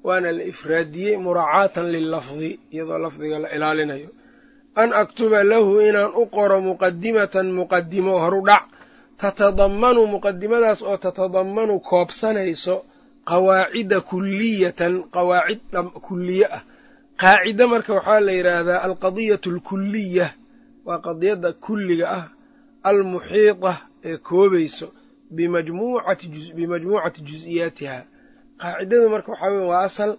[0.07, 4.09] waana la ifraadiyey muraacaatan lillafdi iyadoo lafdiga la ilaalinayo.
[4.81, 8.63] An aktuba lahu inaan u qoro muqadimatan muqadimo horudhac
[9.21, 12.75] tatadammanu muqadimadaas oo tatadammanu koobsanayso
[13.29, 15.59] qawaacida kulliyatan qawaacid
[16.07, 16.61] kulliye ah.
[17.21, 20.27] Qaacida marka waxaa la yidhaahdaa alqadiyatu alkuliya
[20.85, 22.25] waa qadiyadda kulliga ah
[22.89, 23.73] almuxiita
[24.09, 24.87] ee koobayso
[26.55, 27.97] bimajmuucati jus-iyaatiha
[28.61, 30.11] qaacidadu marka waxaa weye waa asal.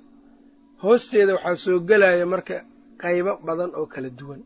[0.83, 2.57] Hoosteeda waxaa soo gelaya marka
[3.03, 4.41] qaybo badan oo kala duwan.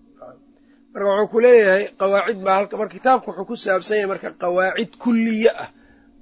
[0.92, 4.90] Marka wuxuu ku leeyahay qawaacid baa halka marka kitaabka wuxuu ku saabsan yahay marka qawaacid
[5.02, 5.68] kulliye ah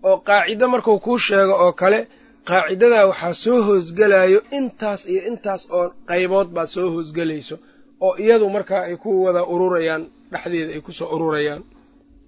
[0.09, 2.01] oo qaacido markuu kuu sheego oo kale
[2.49, 7.57] qaacidadaa waxaa soo hoosgelayo intaas iyo intaas oo qaybood baa soo hoosgelayso
[8.05, 10.03] oo iyadu markaa ay ku wada ururayaan
[10.33, 11.63] dhexdeeda ay ku soo ururayaan.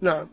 [0.05, 0.29] Nacam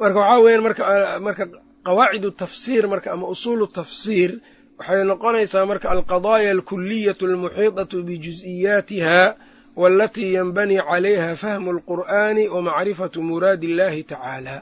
[0.00, 0.82] marka waxaa weeyaan marka
[1.26, 1.44] marka
[1.86, 4.30] qawaacidu tafsiir marka ama usuulu tafsiir
[4.78, 9.20] waxay noqonaysaa marka alqadaaya alkuliyatu almuxiidatu bijus-iyaatiha
[9.80, 14.56] waalatii yanbanii calayha fahmu alqur'aani wa macrifatu muraadi illahi tacaala.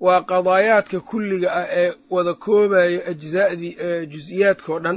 [0.00, 3.72] Waa qadaayaadka kulliga ah ee wada koobayo ajzaadii
[4.12, 4.96] jus-iyaadkao dhan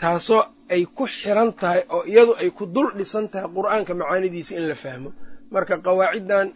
[0.00, 0.42] taasoo
[0.74, 4.74] ay ku xiran tahay oo iyadu ay ku dul dhisan tahay qur'aanka macaanidiisa in la
[4.84, 5.10] fahmo.
[5.54, 6.46] Marka qawaaciddan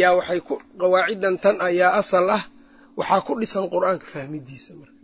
[0.00, 2.42] yaa waxay ku qawaaciddan tan ah yaa asal ah
[2.98, 4.94] waxaa ku dhisan qur'aanka fahmidiisa marka.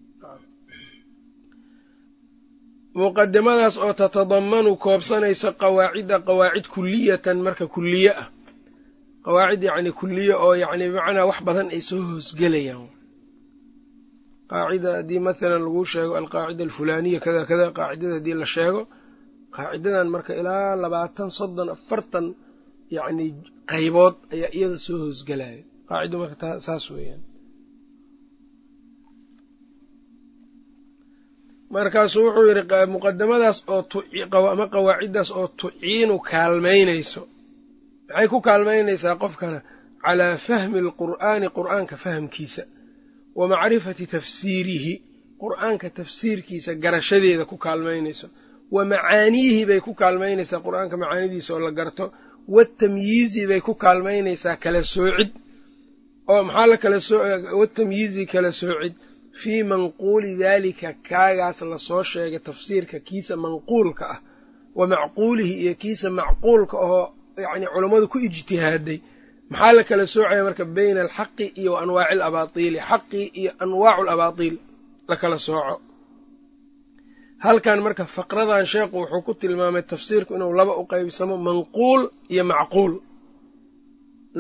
[2.98, 8.28] Muqadimadaas oo tatadamanu koobsanayso qawaacidda qawaacid kuliyatan marka kuliye ah.
[9.24, 12.88] Qawaacid yacni kuliye oo yacni bimacnaa wax badan ay soo hoosgelayaan
[14.50, 18.81] qaacida haddii mathalan lagu sheego alqaacida alfulaaniya kada kada qaacidada haddii la sheego
[19.57, 22.26] qaacidadan marka ilaa labaatan soddon afartan
[22.96, 23.26] yacni
[23.70, 27.22] qaybood ayaa iyada soo hoosgelaya qaacido marka saas weeyaan
[31.74, 33.82] markaasuu wuxuu yidhi muqadamadaas oo
[34.54, 37.22] ama qawaaciddaas oo tuciinu kaalmaynayso.
[38.08, 39.58] Maxay ku kaalmaynaysaa qofkana?
[40.04, 42.62] Calaa fahmi alqur'aani qur'aanka fahamkiisa
[43.38, 44.94] wa macrifati tafsiirihi.
[45.42, 48.26] Qur'aanka tafsiirkiisa garashadeeda ku kaalmaynayso.
[48.74, 52.04] Wa macaaniihi bay ku kaalmaynaysaa qur'aanka macaanidiisa oo la garto.
[52.54, 55.30] Watamyiizi bay ku kaalmaynaysaa kala soocid.
[56.32, 56.98] Oo maxaa la kala
[57.61, 58.94] watamyiizi kala soocid
[59.40, 64.21] fii manquuli daalika kaagaas la soo sheegay tafsiirka kiisa manquulka ah.
[64.79, 67.05] Wa macquulihi iyo kiisa macquulka oo
[67.45, 68.99] yacni culammadu ku ijtihaaday.
[69.51, 74.57] Maxaa la kala soocaya marka bayna alxaqi iyo wa anwaaci alabaatiili xaqii iyo anwaacu alabaatiil
[75.09, 75.75] la kala sooco.
[77.45, 82.03] Halkan marka faqradan sheekhu wuxuu ku tilmaamay tafsiirku inuu laba u qeybsamo manquul
[82.35, 82.92] iyo macquul.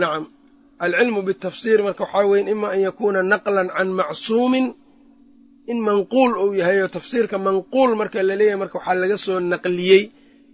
[0.00, 0.24] Nacam
[0.84, 4.66] alcilmu bitafsiir marka waxaa weyn ima an yakuuna naqlan can macsuumin
[5.70, 10.02] in manquul uu yahay oo tafsiirka manquul marka la leeyahay marka waxaa laga soo naqliyey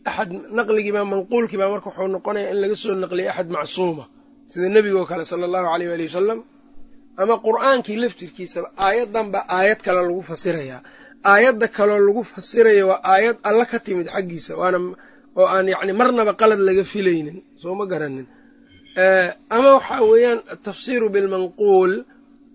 [0.08, 4.04] axad naqligiibaa manquulkiibaa marka wuxuu noqonayaa in laga soo naqliyey axad macsuuma
[4.50, 6.38] sida nebigoo kale sala allahu aleyh waali wasalam
[7.22, 10.80] ama qur'aankii laftirkiisaba aayaddanba aayad kale lagu fasirayaa
[11.32, 14.78] aayadda kaloo lagu fasiraya waa aayad alla ka timid xaggiisa waana
[15.40, 18.26] oo aan yacni marnaba qalad laga filaynin soo ma garanin.
[19.56, 21.92] Ama waxaa weeyaan atafsiiru bilmanquul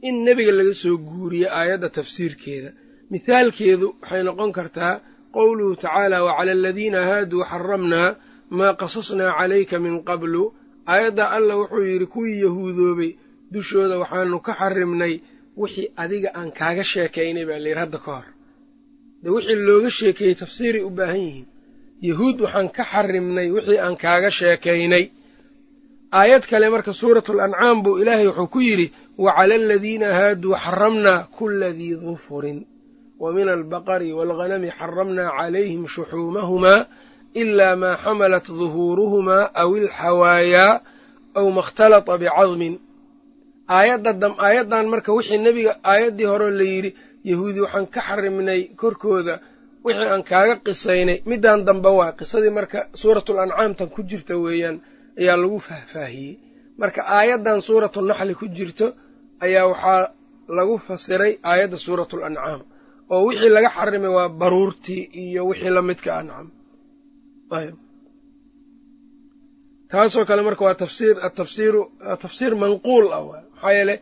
[0.08, 2.70] in nebiga laga soo guuriye aayadda tafsiirkeeda.
[3.12, 4.94] Mithaalkeedu waxay noqon kartaa
[5.36, 8.10] qowluhu tacaala wacala aladiina haaduu xaramnaa
[8.58, 10.44] maa qasasnaa calayka min qablu.
[10.94, 13.12] Aayadda alla wuxuu yidhi kuwii yahuudoobay
[13.54, 15.14] dushooda waxaanu ka xarimnay
[15.62, 18.28] wixii adiga aan kaaga sheekaynay baa layidhi hadda ka hor.
[19.24, 21.46] De wixii looga sheekeeyey tafsiiray u baahan yihiin.
[22.10, 25.06] Yahuud waxaan ka xarimnay wixii aan kaaga sheekaynay
[26.20, 28.88] aayad kale marka suuratu lancaam buu ilaahay wuxuu ku yidhi
[29.26, 32.60] wacala aladiina haaduu xaramnaa kula dii dufurin
[33.22, 36.82] wa min albaqari waalghanami xaramnaa calayhim shuxuumahumaa
[37.42, 40.74] ilaa maa xamalat duhuuruhumaa aw ilxawaayaa
[41.40, 42.74] aw makhtalata bicadmin.
[43.78, 46.92] Aayaddan marka wixii nebiga aayaddii horeo la yidhi
[47.30, 49.36] yahuudi waxaan ka xarimnay korkooda
[49.86, 51.18] wixii aan kaaga qisaynay.
[51.30, 54.78] Middan dambe waa qisadii marka suuratul ancaamtan ku jirta weeyaan
[55.20, 56.34] ayaa lagu faahfaahiyey.
[56.82, 58.88] Marka aayaddan suuratu naxli ku jirto
[59.46, 60.02] ayaa waxaa
[60.58, 62.62] lagu fasiray aayadda suuratul ancaam
[63.14, 66.48] oo wixii laga xarimay waa baruurtii iyo wixii la midka ancam
[69.92, 71.82] taasoo kale marka waa tafsiir atafsiiru
[72.24, 73.96] tafsiir manquul ah maxaa yeele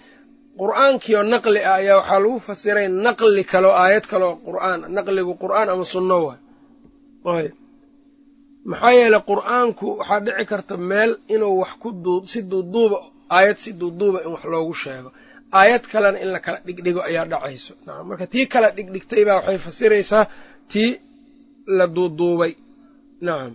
[0.61, 5.67] qur'aankii oo naqli ah ayaa waxaa lagu fasiray naqli kaleo aayad kaleo qur'aan naqligu qur'aan
[5.73, 6.17] ama sunno
[7.25, 7.47] waay
[8.69, 12.97] maxaa yeele qur'aanku waxaa dhici karta meel inuu wax ku duu si duuduuba
[13.37, 15.09] aayad si duuduuba in wax loogu sheego.
[15.59, 17.73] Aayad kalena in la kala dhigdhigo ayaa dhacayso.
[17.85, 20.23] Nacam marka tii kala dhigdhigtay baa waxay fasiraysaa
[20.71, 20.91] tii
[21.77, 22.51] la duuduubay.
[23.25, 23.53] Nacam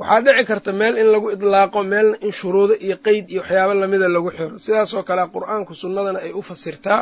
[0.00, 4.08] waxaa dhici karta meel in lagu idlaaqo meelna in shuruudo iyo qeyd iyo waxyaabo lamida
[4.16, 4.54] lagu xiro.
[4.64, 7.00] Sidaasoo kale qur'aanku sunnadana ay u fasirtaa.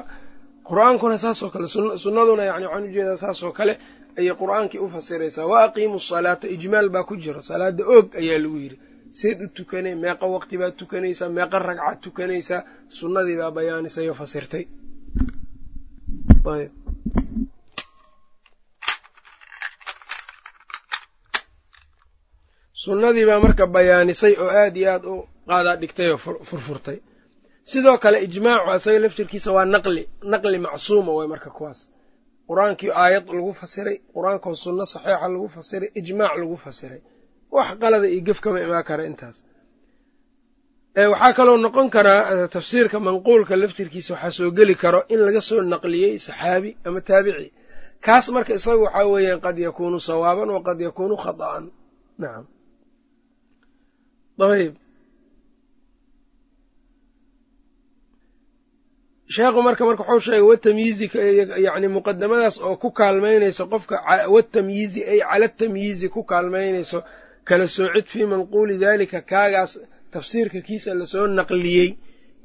[0.69, 1.67] Qur'aankuna saasoo kale
[2.05, 3.73] sunnaduna yani waxaan u jeedaa saasoo kale
[4.19, 8.59] ayay qur'aankii u fasiraysaa wa aqiimu salaata ijmaal baa ku jira salaada oog ayaa lagu
[8.65, 8.79] yidhi.
[9.19, 12.61] Seed u tukanay meeqa waqti baad tukanaysaa meeqa ragcaad tukanaysaa
[12.99, 14.65] sunnadii baa bayaanisay oo fasirtay
[22.83, 25.15] sunnadii baa marka bayaanisay oo aad iyo aad u
[25.49, 26.19] qaadaa dhigtay oo
[26.51, 26.99] furfurtay.
[27.71, 31.81] Sidoo kale ijmaacu asaga laftirkiisa waa naqli naqli macsuuma way marka kuwaas
[32.49, 37.01] qur'aankii aayad lagu fasiray qur'aankoo sunno saxiixa lagu fasiray ijmaac lagu fasiray.
[37.55, 39.37] Wax qalada iyo gef kama imaan kara intaas.
[41.13, 46.15] Waxaa kaloo noqon karaa tafsiirka manquulka laftirkiisa waxaa soo geli karo in laga soo naqliyey
[46.27, 47.49] saxaabi ama taabici.
[48.07, 51.65] Kaas marka isaga waxaa weeyaan qad yakuunu sawaaban wa qad yakuunu khata'an.
[52.21, 52.45] Nacam
[54.57, 54.75] ayb
[59.35, 61.07] sheekhu marka marka wuxuu sheegay watamyiizi
[61.67, 63.97] yani muqadamadaas oo ku kaalmaynayso qofka
[64.35, 66.99] watamyiizi ay cala tamyiizi ku kaalmaynayso
[67.49, 69.73] kala soocid fii manquuli daalika kaagaas
[70.13, 71.89] tafsiirka kiisa la soo naqliyey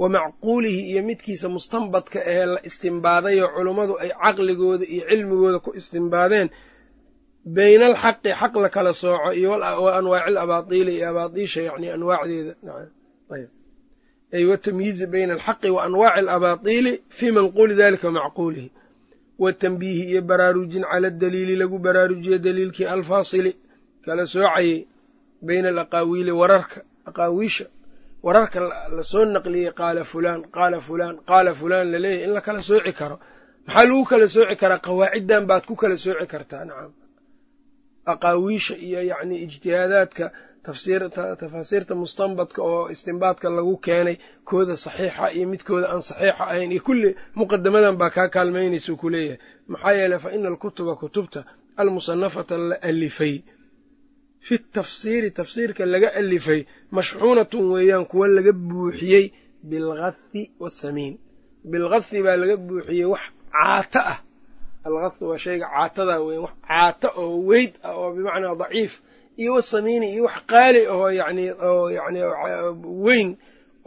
[0.01, 6.47] wa macquulihi iyo midkiisa mustanbadka ee la istimbaadayo culummadu ay caqligooda iyo cilmigooda ku istimbaadeen
[7.55, 9.49] bayna alxaqi xaq la kala sooco iyo
[9.85, 12.53] wa anwaaci alabaatiili iyo abaatiisha yani anwaacdeeda
[14.33, 18.71] ay watamyiizi bayna alxaqi wa anwaaci alabaatiili fii manquuli dalika macquulihi.
[19.39, 23.51] Watanbiihi iyo baraarujin cala daliili lagu baraarujiyo daliilkii alfaasili
[24.05, 24.87] kala soocayey
[25.41, 27.65] bayna alaqaawiili wararka aqaawiisha
[28.23, 28.59] wararka
[28.95, 33.19] la soo naqliyey qaala fulaan qaala fulaan qaala fulaan laleeyahy in la kala sooci karo.
[33.67, 34.79] Maxaa lagu kala sooci karaa?
[34.87, 36.91] Qawaaciddan baad ku kala sooci kartaa nacam
[38.87, 39.35] iyo yacni
[40.65, 44.15] tafaasiirta mustanbadka oo istinbaadka lagu keenay
[44.49, 49.39] kooda saxiixa iyo midkooda aan saxiixa ahayn iyo kulli muqadamadan baa kaa kaalmaynaysa ku leeyahay.
[49.71, 51.39] Maxaa yeeley fa ina alkutuba kutubta
[51.81, 53.35] almusanafata la alifay.
[54.45, 56.61] Fi tafsiiri tafsiirka laga alifay
[56.95, 59.25] mashxuunatun weeyaan kuwa laga buuxiyey
[59.69, 61.15] bilgathi wasamiin
[61.71, 63.21] bilgathi baa laga buuxiyey wax
[63.53, 64.19] caato ah.
[64.87, 68.93] Algathi waa shayga caatada weya wax caato oo weyd ah oo bimacnaa daciif
[69.41, 72.19] iyo wasamiini iyo wax qaali ahoo yani oo yani
[73.05, 73.29] weyn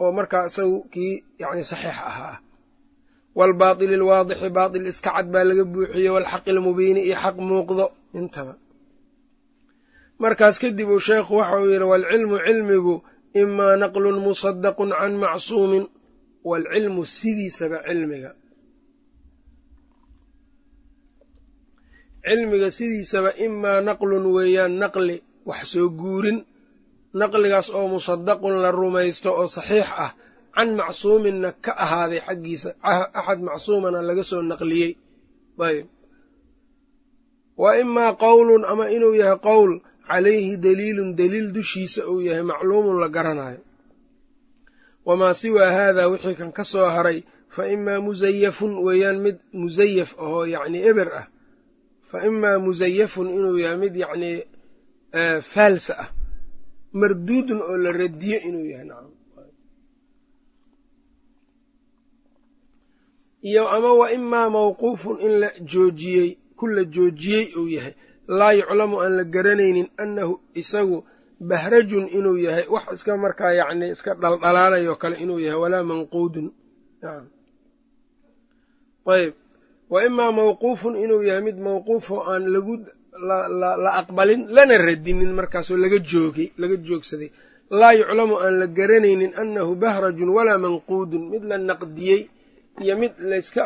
[0.01, 2.35] oo markaa isagu kii yani saxiix ahaa.
[3.37, 7.85] Waalbaatili alwaadixi baatil iska cad baa laga buuxiyey waalxaqi almubiini iyo xaq muuqdo
[8.19, 8.53] intaba.
[10.23, 12.95] Markaas kadib uu sheekhu waxa uu yidhi waalcilmu cilmigu
[13.41, 15.85] imaa naqlun musadaqun can macsuumin.
[16.49, 18.31] Waalcilmu sidiisaba cilmiga.
[22.25, 25.15] Cilmiga sidiisaba imaa naqlun weeyaan naqli
[25.49, 26.39] wax soo guurin.
[27.19, 30.11] Naqligaas oo musadaqun la rumaysto oo saxiix ah
[30.55, 32.69] can macsuuminna ka ahaaday xaggiisa
[33.19, 34.91] axad macsuumana laga soo naqliyey.
[35.67, 35.85] Ayb
[37.61, 39.71] wa imaa qowlun ama inuu yahay qowl
[40.09, 43.61] calayhi daliilun daliil dushiisa uu yahay macluumun la garanayo.
[45.07, 47.19] Wamaa siwaa haadaa wixii kan ka soo haray
[47.53, 51.25] fa imaa musayafun weeyaan mid musayaf ahoo yacni eber ah.
[52.09, 54.37] Fa imaa musayafun inuu yahay mid yacnii
[55.53, 56.09] faalsa ah.
[56.93, 59.11] Marduudun oo la radiyo inuu yahay nacam.
[63.41, 67.93] Iyo ama wa imaa mawquufun in la joojiyey ku la joojiyey uu yahay.
[68.27, 71.03] Laa yuclamu aan la garanaynin annahu isagu
[71.39, 72.65] bahrajun inuu yahay.
[72.69, 76.47] Wax iska markaa yacni iska dhaldhalaalayoo kale inuu yahay walaa manquudun.
[79.05, 79.33] Ayb
[79.89, 82.85] wa imaa mawquufun inuu yahay mid mawquufoo aan lagu
[83.83, 87.29] la aqbalin lana radinin markaasoo laga joogay laga joogsaday.
[87.79, 91.23] Laa yuclamu aan la garanaynin annahu bahrajun walaa manquudun.
[91.31, 92.21] Mid la naqdiyey
[92.83, 93.63] iyo mid layska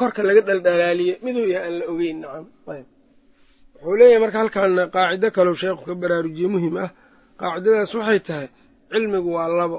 [0.00, 5.56] korka laga dhaldhalaaliyey miduu yahay aan la ogeyn nacam wuxuu leeyahay marka halkaan qaacido kaleu
[5.62, 6.90] sheekhu ka baraarujiye muhiim ah.
[7.40, 8.48] Qaacidadaas waxay tahay
[8.90, 9.78] cilmigu waa labo.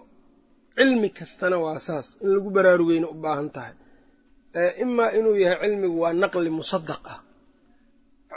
[0.77, 2.07] Cilmi kastana waa saas.
[2.23, 3.73] In lagu baraarugeyna u baahan tahay.
[4.83, 7.19] Imaa inuu yahay cilmigu waa naqli musadaq ah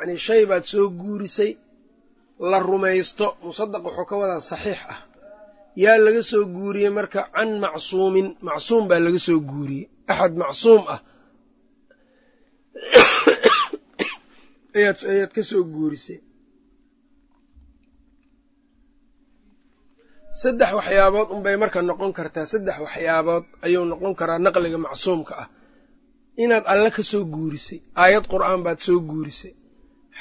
[0.02, 1.56] yacnii shay baad soo guurisay
[2.50, 5.00] la rumaysto musadaq wuxuu ka wadaa saxiix ah.
[5.76, 11.00] Yaa laga soo guuriyey marka can macsuumin macsuum baa laga soo guuriyey axad macsuum ah.
[14.74, 16.20] Ayaad ka soo guurisay.
[20.40, 25.48] Saddex waxyaabood unbay marka noqon kartaa saddex waxyaabood ayuu noqon karaa naqliga macsuumka ah.
[26.42, 29.61] Inaad alle ka soo guurisay aayad qur'aan baad soo guurisay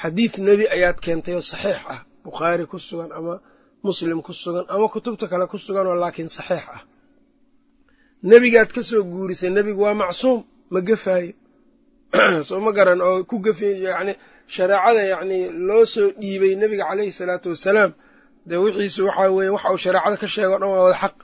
[0.00, 2.00] xadiid nebi ayaad keentay oo saxiix ah.
[2.24, 3.34] Bukhaari ku sugan ama
[3.86, 6.82] muslim ku sugan ama kutubta kale ku suganoo laakiin saxiix ah.
[8.30, 10.40] Nebigaad ka soo guurisay nebigu waa macsuum
[10.72, 11.34] ma gefaayo.
[12.46, 14.14] Soo ma garan oo ku gefi yacni
[14.54, 17.92] shareecada yacnii loo soo dhiibay nebiga caleyhi salaatu wassalaam
[18.46, 21.16] dee wixiisu waxaa weeye waxa uu shareecada ka sheego o dhan waa wada xaq.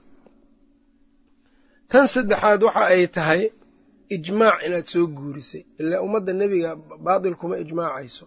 [1.91, 3.43] Tan saddexaad waxa ay tahay
[4.16, 5.62] ijmaac inaad soo guurisay.
[5.81, 6.71] Ilaa ummadda nebiga
[7.05, 8.27] baatil kuma ijmaacayso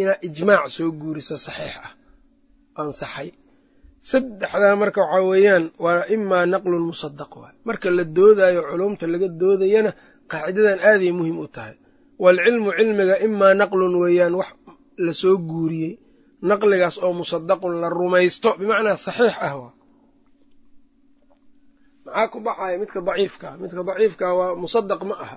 [0.00, 1.90] inaad ijmaac soo guuriso saxiix ah
[2.80, 3.28] ansaxay.
[4.10, 9.90] Saddexdaa marka waxaa weeyaan waa imaa naqlun musadaq waay marka la doodaayo culumta laga doodayana
[10.30, 11.74] qaacidadan aaday muhiim u tahay.
[12.22, 14.50] Waalcilmu cilmiga imaa naqlun weeyaan wax
[15.04, 15.92] la soo guuriyey.
[16.48, 19.72] Naqligaas oo musadaqun la rumaysto bimacnaa saxiix ah waa.
[22.06, 25.36] Maxaa ku baxaya midka daciifkaa midka daciifkaa waa musadaq ma aha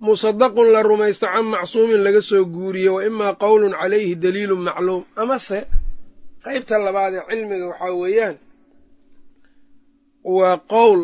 [0.00, 5.02] musadaqun la rumaysto can macsuumin laga soo guuriye wa imaa qowlun calayhi daliilun macluum.
[5.22, 5.58] Amase
[6.44, 8.36] qeybta labaad ee cilmiga waxaa weeyaan
[10.36, 11.00] waa qowl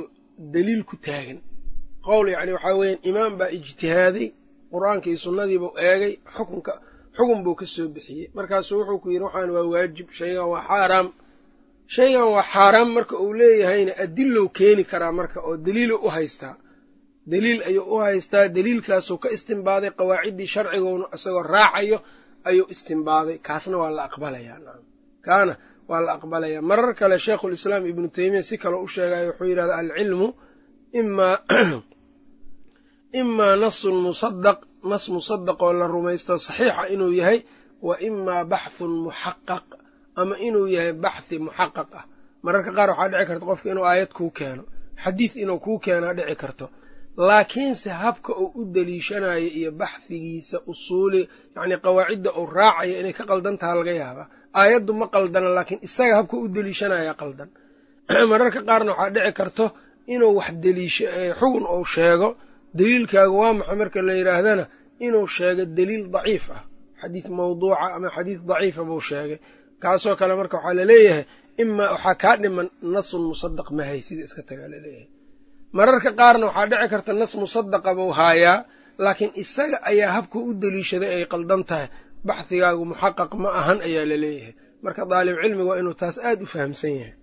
[0.55, 1.39] daliil ku taagan.
[2.07, 4.27] Qowl yacni waxaa weeyaan imaam baa ijtihaaday
[4.73, 6.73] qur'aanka iyo sunnadiibuu eegay xukunka
[7.17, 8.27] xukun buu ka soo bixiyey.
[8.37, 11.07] Markaasuu wuxuu ku yidhi waxaan waa waajib shaygan waa xaaraam.
[11.95, 16.55] Shaygan waa xaaraam marka uu leeyahayna adilow keeni karaa marka oo daliilo u haystaa
[17.31, 21.99] daliil ayuu u haystaa daliilkaasuu ka istimbaaday qawaaciddii sharcigoona isagoo raacayo
[22.45, 24.59] ayuu istimbaaday kaasna waa la aqbalayaa
[25.23, 25.57] kaana
[25.89, 30.35] waa la aqbalayaa marar kale sheikhulislaam ibnu teymiya si kale u sheegayo wuxuu yidhahda alcilmu
[30.93, 31.39] imaa
[33.23, 37.43] imaa nasun musadaq nas musadaq oo la rumaysto saxiixa inuu yahay
[37.83, 39.67] wa imaa baxthun muxaqaq
[40.15, 42.05] ama inuu yahay baxhi muxaqaq ah.
[42.43, 44.65] Mararka qaar waxaa dhici karta qofka inuu aayad kuu keeno
[45.05, 46.71] xadiid inuu kuu keenaa dhici karto
[47.17, 53.59] laakiinse habka uu u deliishanayo iyo baxhigiisa usuuli yacnii qawaacidda uu raacayo inay ka qaldan
[53.59, 57.49] taha laga yaabaa aayaddu ma qaldana laakiin isaga habka u deliishanaya qaldan.
[58.31, 59.65] Mararka qaarna waxaa dhici karto
[60.07, 61.07] inuu wax deliisho
[61.39, 62.29] xugun uu sheego.
[62.79, 63.77] Deliilkaagu waa maxay?
[63.77, 64.65] Marka la yidhaahdana
[65.07, 66.63] inuu sheego deliil daciif ah.
[67.01, 69.39] Xadiid mawduuca ama xadiid daciifa buu sheegay.
[69.83, 71.25] Kaasoo kale marka waxaa la leeyahay
[71.63, 75.12] imaa waxaa kaa dhiman nasun musadaq mahay sida iska tagaa la leeyahay
[75.77, 78.59] mararka qaarna waxaa dhici karta nas musadaqa buu haayaa
[79.05, 81.89] laakiin isaga ayaa habka u deliishaday ay qaldan tahay.
[82.29, 84.55] Baxhigaagu muxaqaq ma ahan ayaa la leeyahay
[84.85, 87.15] marka daalib cilmiga waa inuu taas aad u fahamsan yahay.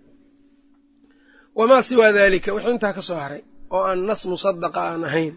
[1.57, 2.49] Wamaa siwaa daalika?
[2.55, 3.41] Wixii intaa ka soo haray
[3.75, 5.33] oo aan nas musadaqa aan ahayn.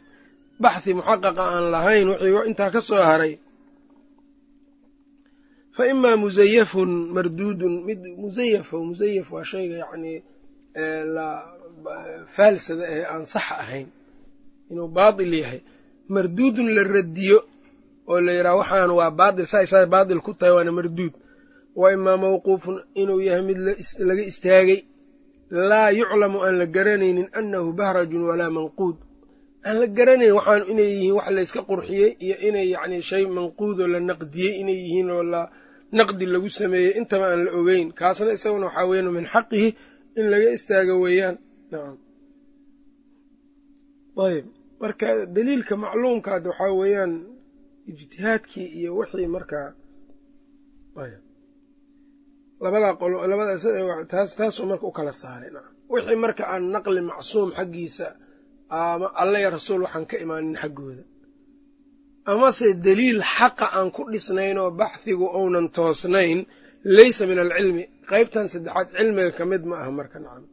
[0.64, 3.34] Baxhi muxaqaqa aan lahayn wixii intaa ka soo haray.
[5.76, 7.74] Fa imaa musayafun marduudun.
[7.88, 10.18] Mid musayaf musayaf waa shayga yacnii
[12.36, 13.88] faalsada ee aan sax ahayn.
[14.70, 15.60] Inuu baatil yahay.
[16.14, 17.38] Marduudun la radiyo
[18.10, 21.12] oo la yidhaha waxaan waa baatil saa isaa baatil ku tahay waana marduud.
[21.80, 23.58] Wa imaa mawquufun inuu yahay mid
[24.08, 24.80] laga istaagay.
[25.70, 28.96] Laa yuclamu aan la garanaynin annahu bahrajun walaa manquud.
[29.66, 33.98] Aan la garanayn waxaanu inay yihiin wax layska qurxiyey iyo inay yacni shay manquudoo la
[34.10, 35.42] naqdiyey inay yihiin oo la
[35.98, 36.90] naqdi lagu sameeyey.
[36.98, 37.88] Intaba aan la ogeyn.
[37.98, 39.68] Kaasna isaguna waxaa weyan min xaqihi
[40.18, 41.36] in laga istaago weeyaan
[44.26, 44.46] ayb
[44.82, 47.12] marka daliilka macluumkaad waxaa weeyaan
[47.90, 49.68] ijtihaadkii iyo wixii markaa
[52.64, 55.60] labadaa qolo labadaas taasuu marka u kala nacam
[55.92, 58.06] wixii marka aan naqli macsuum xaggiisa
[58.80, 61.04] ama alla ya rasuul waxaan ka imaanin xaggooda
[62.32, 66.38] amase daliil xaqa aan ku dhisnayn oo baxhigu ounan toosnayn
[66.98, 70.44] laysa min alcilmi qeybtan saddexaad cilmiga ka mid ma aha marka nacam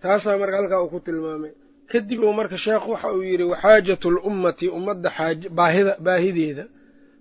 [0.00, 1.52] taasaa marka halkaa uu ku tilmaamay.
[1.92, 5.10] Kadib uu marka sheekhu waxa uu yidhi waxaajatu lummati ummadda
[6.00, 6.64] baahideeda.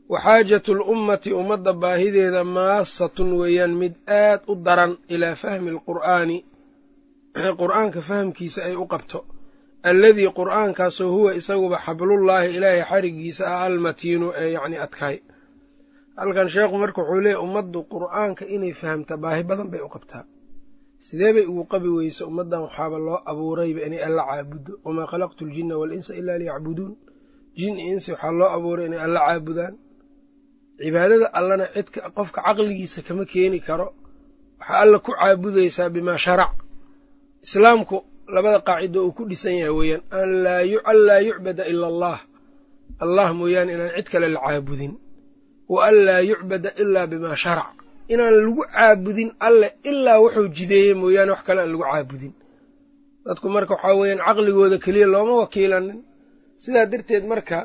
[0.09, 6.37] Waxaajatu lummati ummadda baahideeda maasatun weeyaan mid aad u daran ilaa fahmi alqur'aani
[7.61, 9.25] qur'aanka fahamkiisa ay u qabto.
[9.83, 15.17] Alladii qur'aankaasoo huwa isaguba xablullaahi ilaahay xarigiisa ah almatiinu ee yacni adkaay.
[16.17, 20.25] Halkan sheekhu marka wuxuu leeyahy ummaddu qur'aanka inay fahamta baahi badan bay u qabtaa
[21.05, 22.61] sidee bay ugu qabi weysa ummaddan?
[22.65, 26.93] Waxaaba loo abuurayba inay alla caabuddo wamaa khalaqtu ljinna waalinsa ilaa liyacbuduun.
[27.57, 29.73] Jin iyo insi waxaa loo abuuray inay alla caabudaan.
[30.81, 33.87] Cibaadada allana cidka qofka caqligiisa kama keeni karo.
[34.59, 36.53] Waxaa alla ku caabudaysaa bimaa sharac.
[37.45, 37.97] Islaamku
[38.35, 40.01] labada qaacido uu ku dhisan yahay weeyaan.
[40.19, 40.29] An
[41.07, 42.17] laa yucbada ila allah
[43.03, 44.93] allah mooyaane inaan cid kale la caabudin.
[45.73, 47.71] Wa an laa yucbada ilaa bimaa sharac
[48.13, 52.33] inaan lagu caabudin alleh ilaa wuxuu jideeyey mooyaane wax kale aan lagu caabudin.
[53.25, 55.99] Dadku marka waxaa weeyaan caqligooda keliya looma wakiilanin
[56.63, 57.57] sidaa darteed marka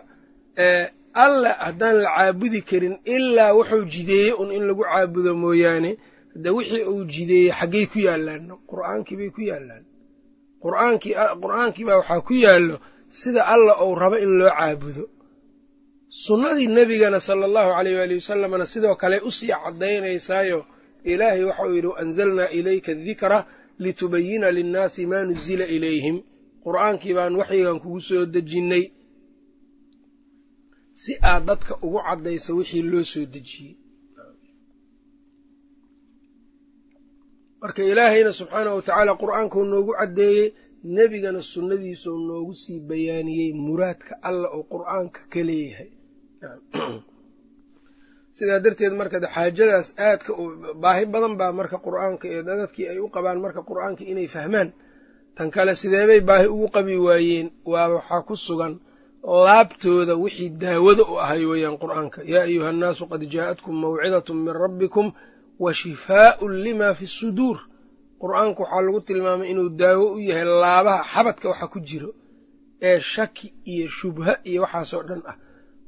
[1.24, 5.90] alle haddaan la caabudi karin ilaa wuxuu jideeyey un in lagu caabudo mooyaane
[6.34, 9.84] hadde wixii uu jideeyey xaggay ku yaallaan qur'aankii bay ku yaallaan
[10.64, 12.76] qur'aankii qur'aankii baa waxaa ku yaallo
[13.20, 15.02] sida alla uu rabo in loo caabudo
[16.22, 20.60] sunnadii nebigana sala allahu caleyh waali wasalamna sidoo kale u sii caddaynaysaayo
[21.04, 23.38] ilaahay waxa uu yidhi waanzalnaa ilayka adikra
[23.82, 26.16] litubayina linnaasi maa nuzila ilayhim.
[26.64, 28.84] Qur'aankii baan waxyigan kugu soo dejinnay
[31.02, 33.74] si aad dadka ugu caddayso wixii loo soo dejiyey.
[37.60, 40.46] Marka ilaahayna subxaanahu watacaala qur'aankuu noogu caddeeyey
[40.96, 45.90] nebigana sunnadiisuu noogu sii bayaaniyey muraadka alla oo qur'aanka ka leeyahay
[48.36, 50.30] sidaa darteed marka xaajadaas aadka
[50.82, 54.68] baahi badan baa marka qur'aanka iyo dadkii ay u qabaan marka qur'aanka inay fahmaan.
[55.36, 57.46] Tan kale sideebay baahi ugu qabi waayeen?
[57.72, 58.74] Waa waxaa ku sugan
[59.46, 62.18] laabtooda wixii daawada u ahay weeyaan qur'aanka.
[62.32, 65.06] Yaa ayuha annaasu qad jaa'atkum mawcidatun min rabbikum
[65.62, 67.58] wa shifaaءun lima fi suduur.
[68.22, 72.10] Qur'aanku waxaa lagu tilmaamay inuu daawo u yahay laabaha xabadka waxa ku jiro
[72.88, 75.36] ee shaki iyo shubha iyo waxaasoo dhan ah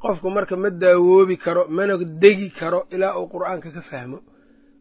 [0.02, 4.18] qofku marka ma daawoobi karo mana degi karo ilaa uu qur'aanka ka fahmo.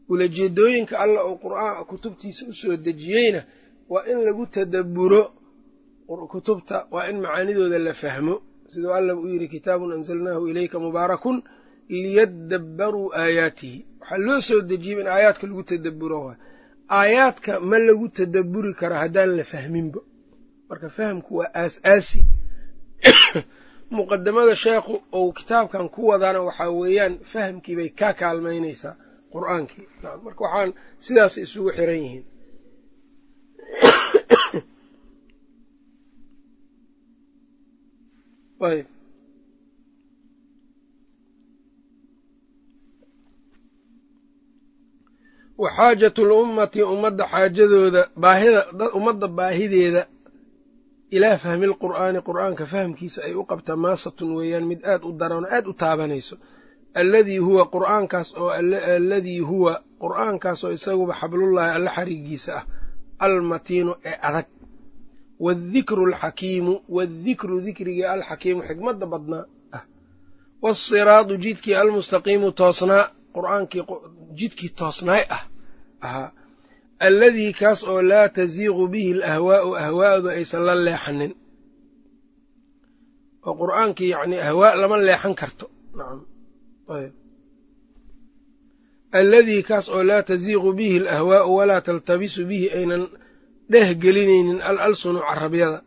[0.09, 3.41] Ulajeedooyinka alla uu qur'aan kutubtiisa u soo dejiyeyna
[3.89, 5.22] waa in lagu tadabburo
[6.32, 8.41] kutubta waa in macaanidooda la fahmo.
[8.72, 11.43] Siduu alla uu yidhi kitaabun anzalnaahu ilayka mubaarakun
[11.89, 13.86] liyadabbaruu aayaatihi.
[13.99, 16.38] Waxaa loo soo dejiyey in aayaadka lagu tadabburo waay
[16.89, 19.99] aayaadka ma lagu tadabburi karo haddaan la fahminba
[20.70, 22.22] marka fahamku waa aas-aasi
[23.92, 28.96] muqadamada sheekhu ou kitaabkan ku wadaana waxaa weeyaan fahamkii bay ka kaalmaynaysaa
[29.34, 29.88] qur'aankii.
[30.24, 32.26] Marka waxaan sidaas isugu xiran yihiin.
[45.58, 48.62] Wa xaajatu lummati ummadda xaajadooda baahida
[48.98, 50.08] ummadda baahideeda
[51.12, 55.66] ilaa fahmi lqur'aani qur'aanka fahamkiisa ay u qabta maasatun weeyaan mid aad u daran aad
[55.68, 56.36] u taabanayso.
[57.01, 58.49] Alladii huwa qur'aankaas oo
[58.97, 62.64] alladii huwa qur'aankaas oo isaguba xablullaahi alla xarigiisa ah
[63.26, 64.45] almatiinu ee adag.
[65.45, 69.43] Waadikru alxakiimu waadikru dikrigii alxakiimu xikmadda badnaa
[69.78, 69.84] ah.
[70.64, 73.03] Waasiraadu jidkii almustaqiimu toosnaa
[73.36, 73.84] qur'aankii
[74.39, 75.43] jidkii toosnaay ah.
[76.08, 76.30] Ahaa
[77.00, 81.34] alladii kaas oo laa tasiiqu bihi alahwaa'u ahwaa'du aysan la leexanin.
[83.46, 85.66] Oo qur'aankii yacnii ahwaa' lama leexan karto.
[85.98, 86.22] Nacam
[89.20, 93.04] alladii kaas oo laa tasiiqu bihi alahwaa'u walaa taltabisu bihi aynan
[93.72, 95.80] dheh gelinaynin al alsunu carabyada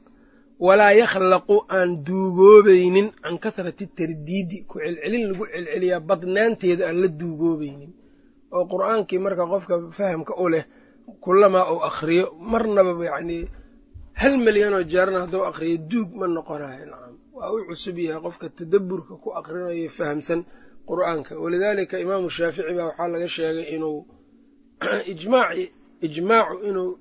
[0.66, 7.90] walaa yakhlaqu aan duugoobaynin can kasrati tardiidi ku celcelin lagu celceliyaa badnaanteeda aan la duugoobaynin.
[8.54, 10.64] Oo qur'aankii marka qofka fahamka u leh
[11.20, 13.48] kulamaa uu akhriyo marnaba yacnii
[14.20, 17.16] hal milyanoo jeerna hadduu akhriyo duug ma noqonayo nacam.
[17.32, 20.44] Waa u cusub yahay qofka tadabburka ku akhrinayo fahamsan
[20.86, 21.38] qur'aanka.
[21.38, 24.06] Walidaalika imaamu shaafici baa waxaa laga sheegay inuu
[25.12, 25.64] ijmaaci
[26.06, 26.98] ijmaacu inuu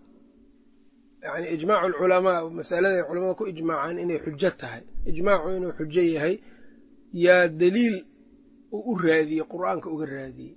[1.23, 4.83] yani ijmaacu alculamaa masalada culamada ku ijmaacaan inay xujo tahay.
[5.05, 6.35] Ijmaacu inuu xujo yahay
[7.13, 8.05] yaa daliil
[8.71, 10.55] uu u raadiyey qur'aanka uga raadiyey.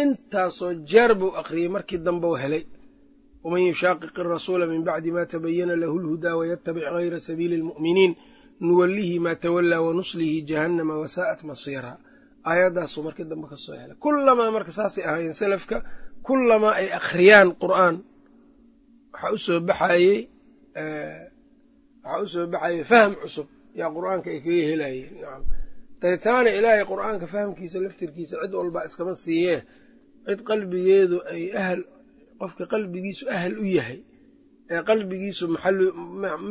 [0.00, 2.64] Intaasoo jeer buu akhriyey markii dambeu helay
[3.44, 8.12] waman yushaaqiqi arasuula min bacdi ma tabayana lahu lhudaa wayatabic gayra sabiili almu'miniin
[8.66, 11.96] nuwallihi maa tawallaa wanuslihi jahannama wasaa'at masiiraa
[12.50, 15.76] aayaddaasuu markii dambe ka soo helay kullamaa marka saasay ahaayeen selafka
[16.26, 17.94] kullamaa ay akhriyaan qur'aan
[19.12, 20.18] waxaa u soo baxayey
[22.04, 23.46] waxaa u soo baxayey fahm cusub
[23.78, 25.42] yaa qur'aanka ay kaga helayeen nacam
[26.02, 29.58] daytaana ilaahay qur'aanka fahamkiisa laftirkiisa cid walba iskama siiyee
[30.26, 31.80] cid qalbigeedu ay ahal
[32.40, 33.98] qofka qalbigiisu ahal u yahay
[34.74, 35.44] ee qalbigiisu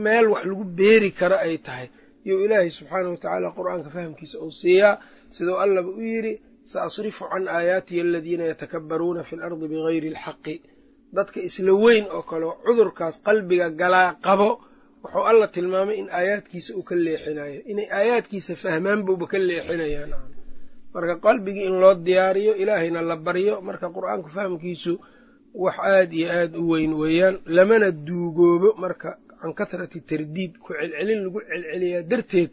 [0.06, 1.88] meel wax lagu beeri karo ay tahay.
[2.26, 4.94] Iyou ilaahay subxaanahu watacaala qur'aanka fahamkiisa uu siiyaa
[5.36, 6.34] siduu allaba u yidhi
[6.72, 10.56] sa asrifu can aayaatihi aladiina yatakabbaruuna fi alardi bigayri alxaqi
[11.16, 14.50] dadka isla weyn oo kale cudurkaas qalbiga galaa qabo
[15.04, 20.12] wuxuu alla tilmaamay in aayaadkiisa uu ka leexinayo inay aayaadkiisa fahmaan buuba ka leexinayaan
[20.94, 24.94] marka qalbigii in loo diyaariyo ilaahayna la baryo marka qur'aanku fahamkiisu
[25.64, 29.10] wax aad iyo aad u weyn weeyaan lamana duugoobo marka
[29.42, 32.50] can kathrati tardiid ku celcelin lagu celceliyaa darteed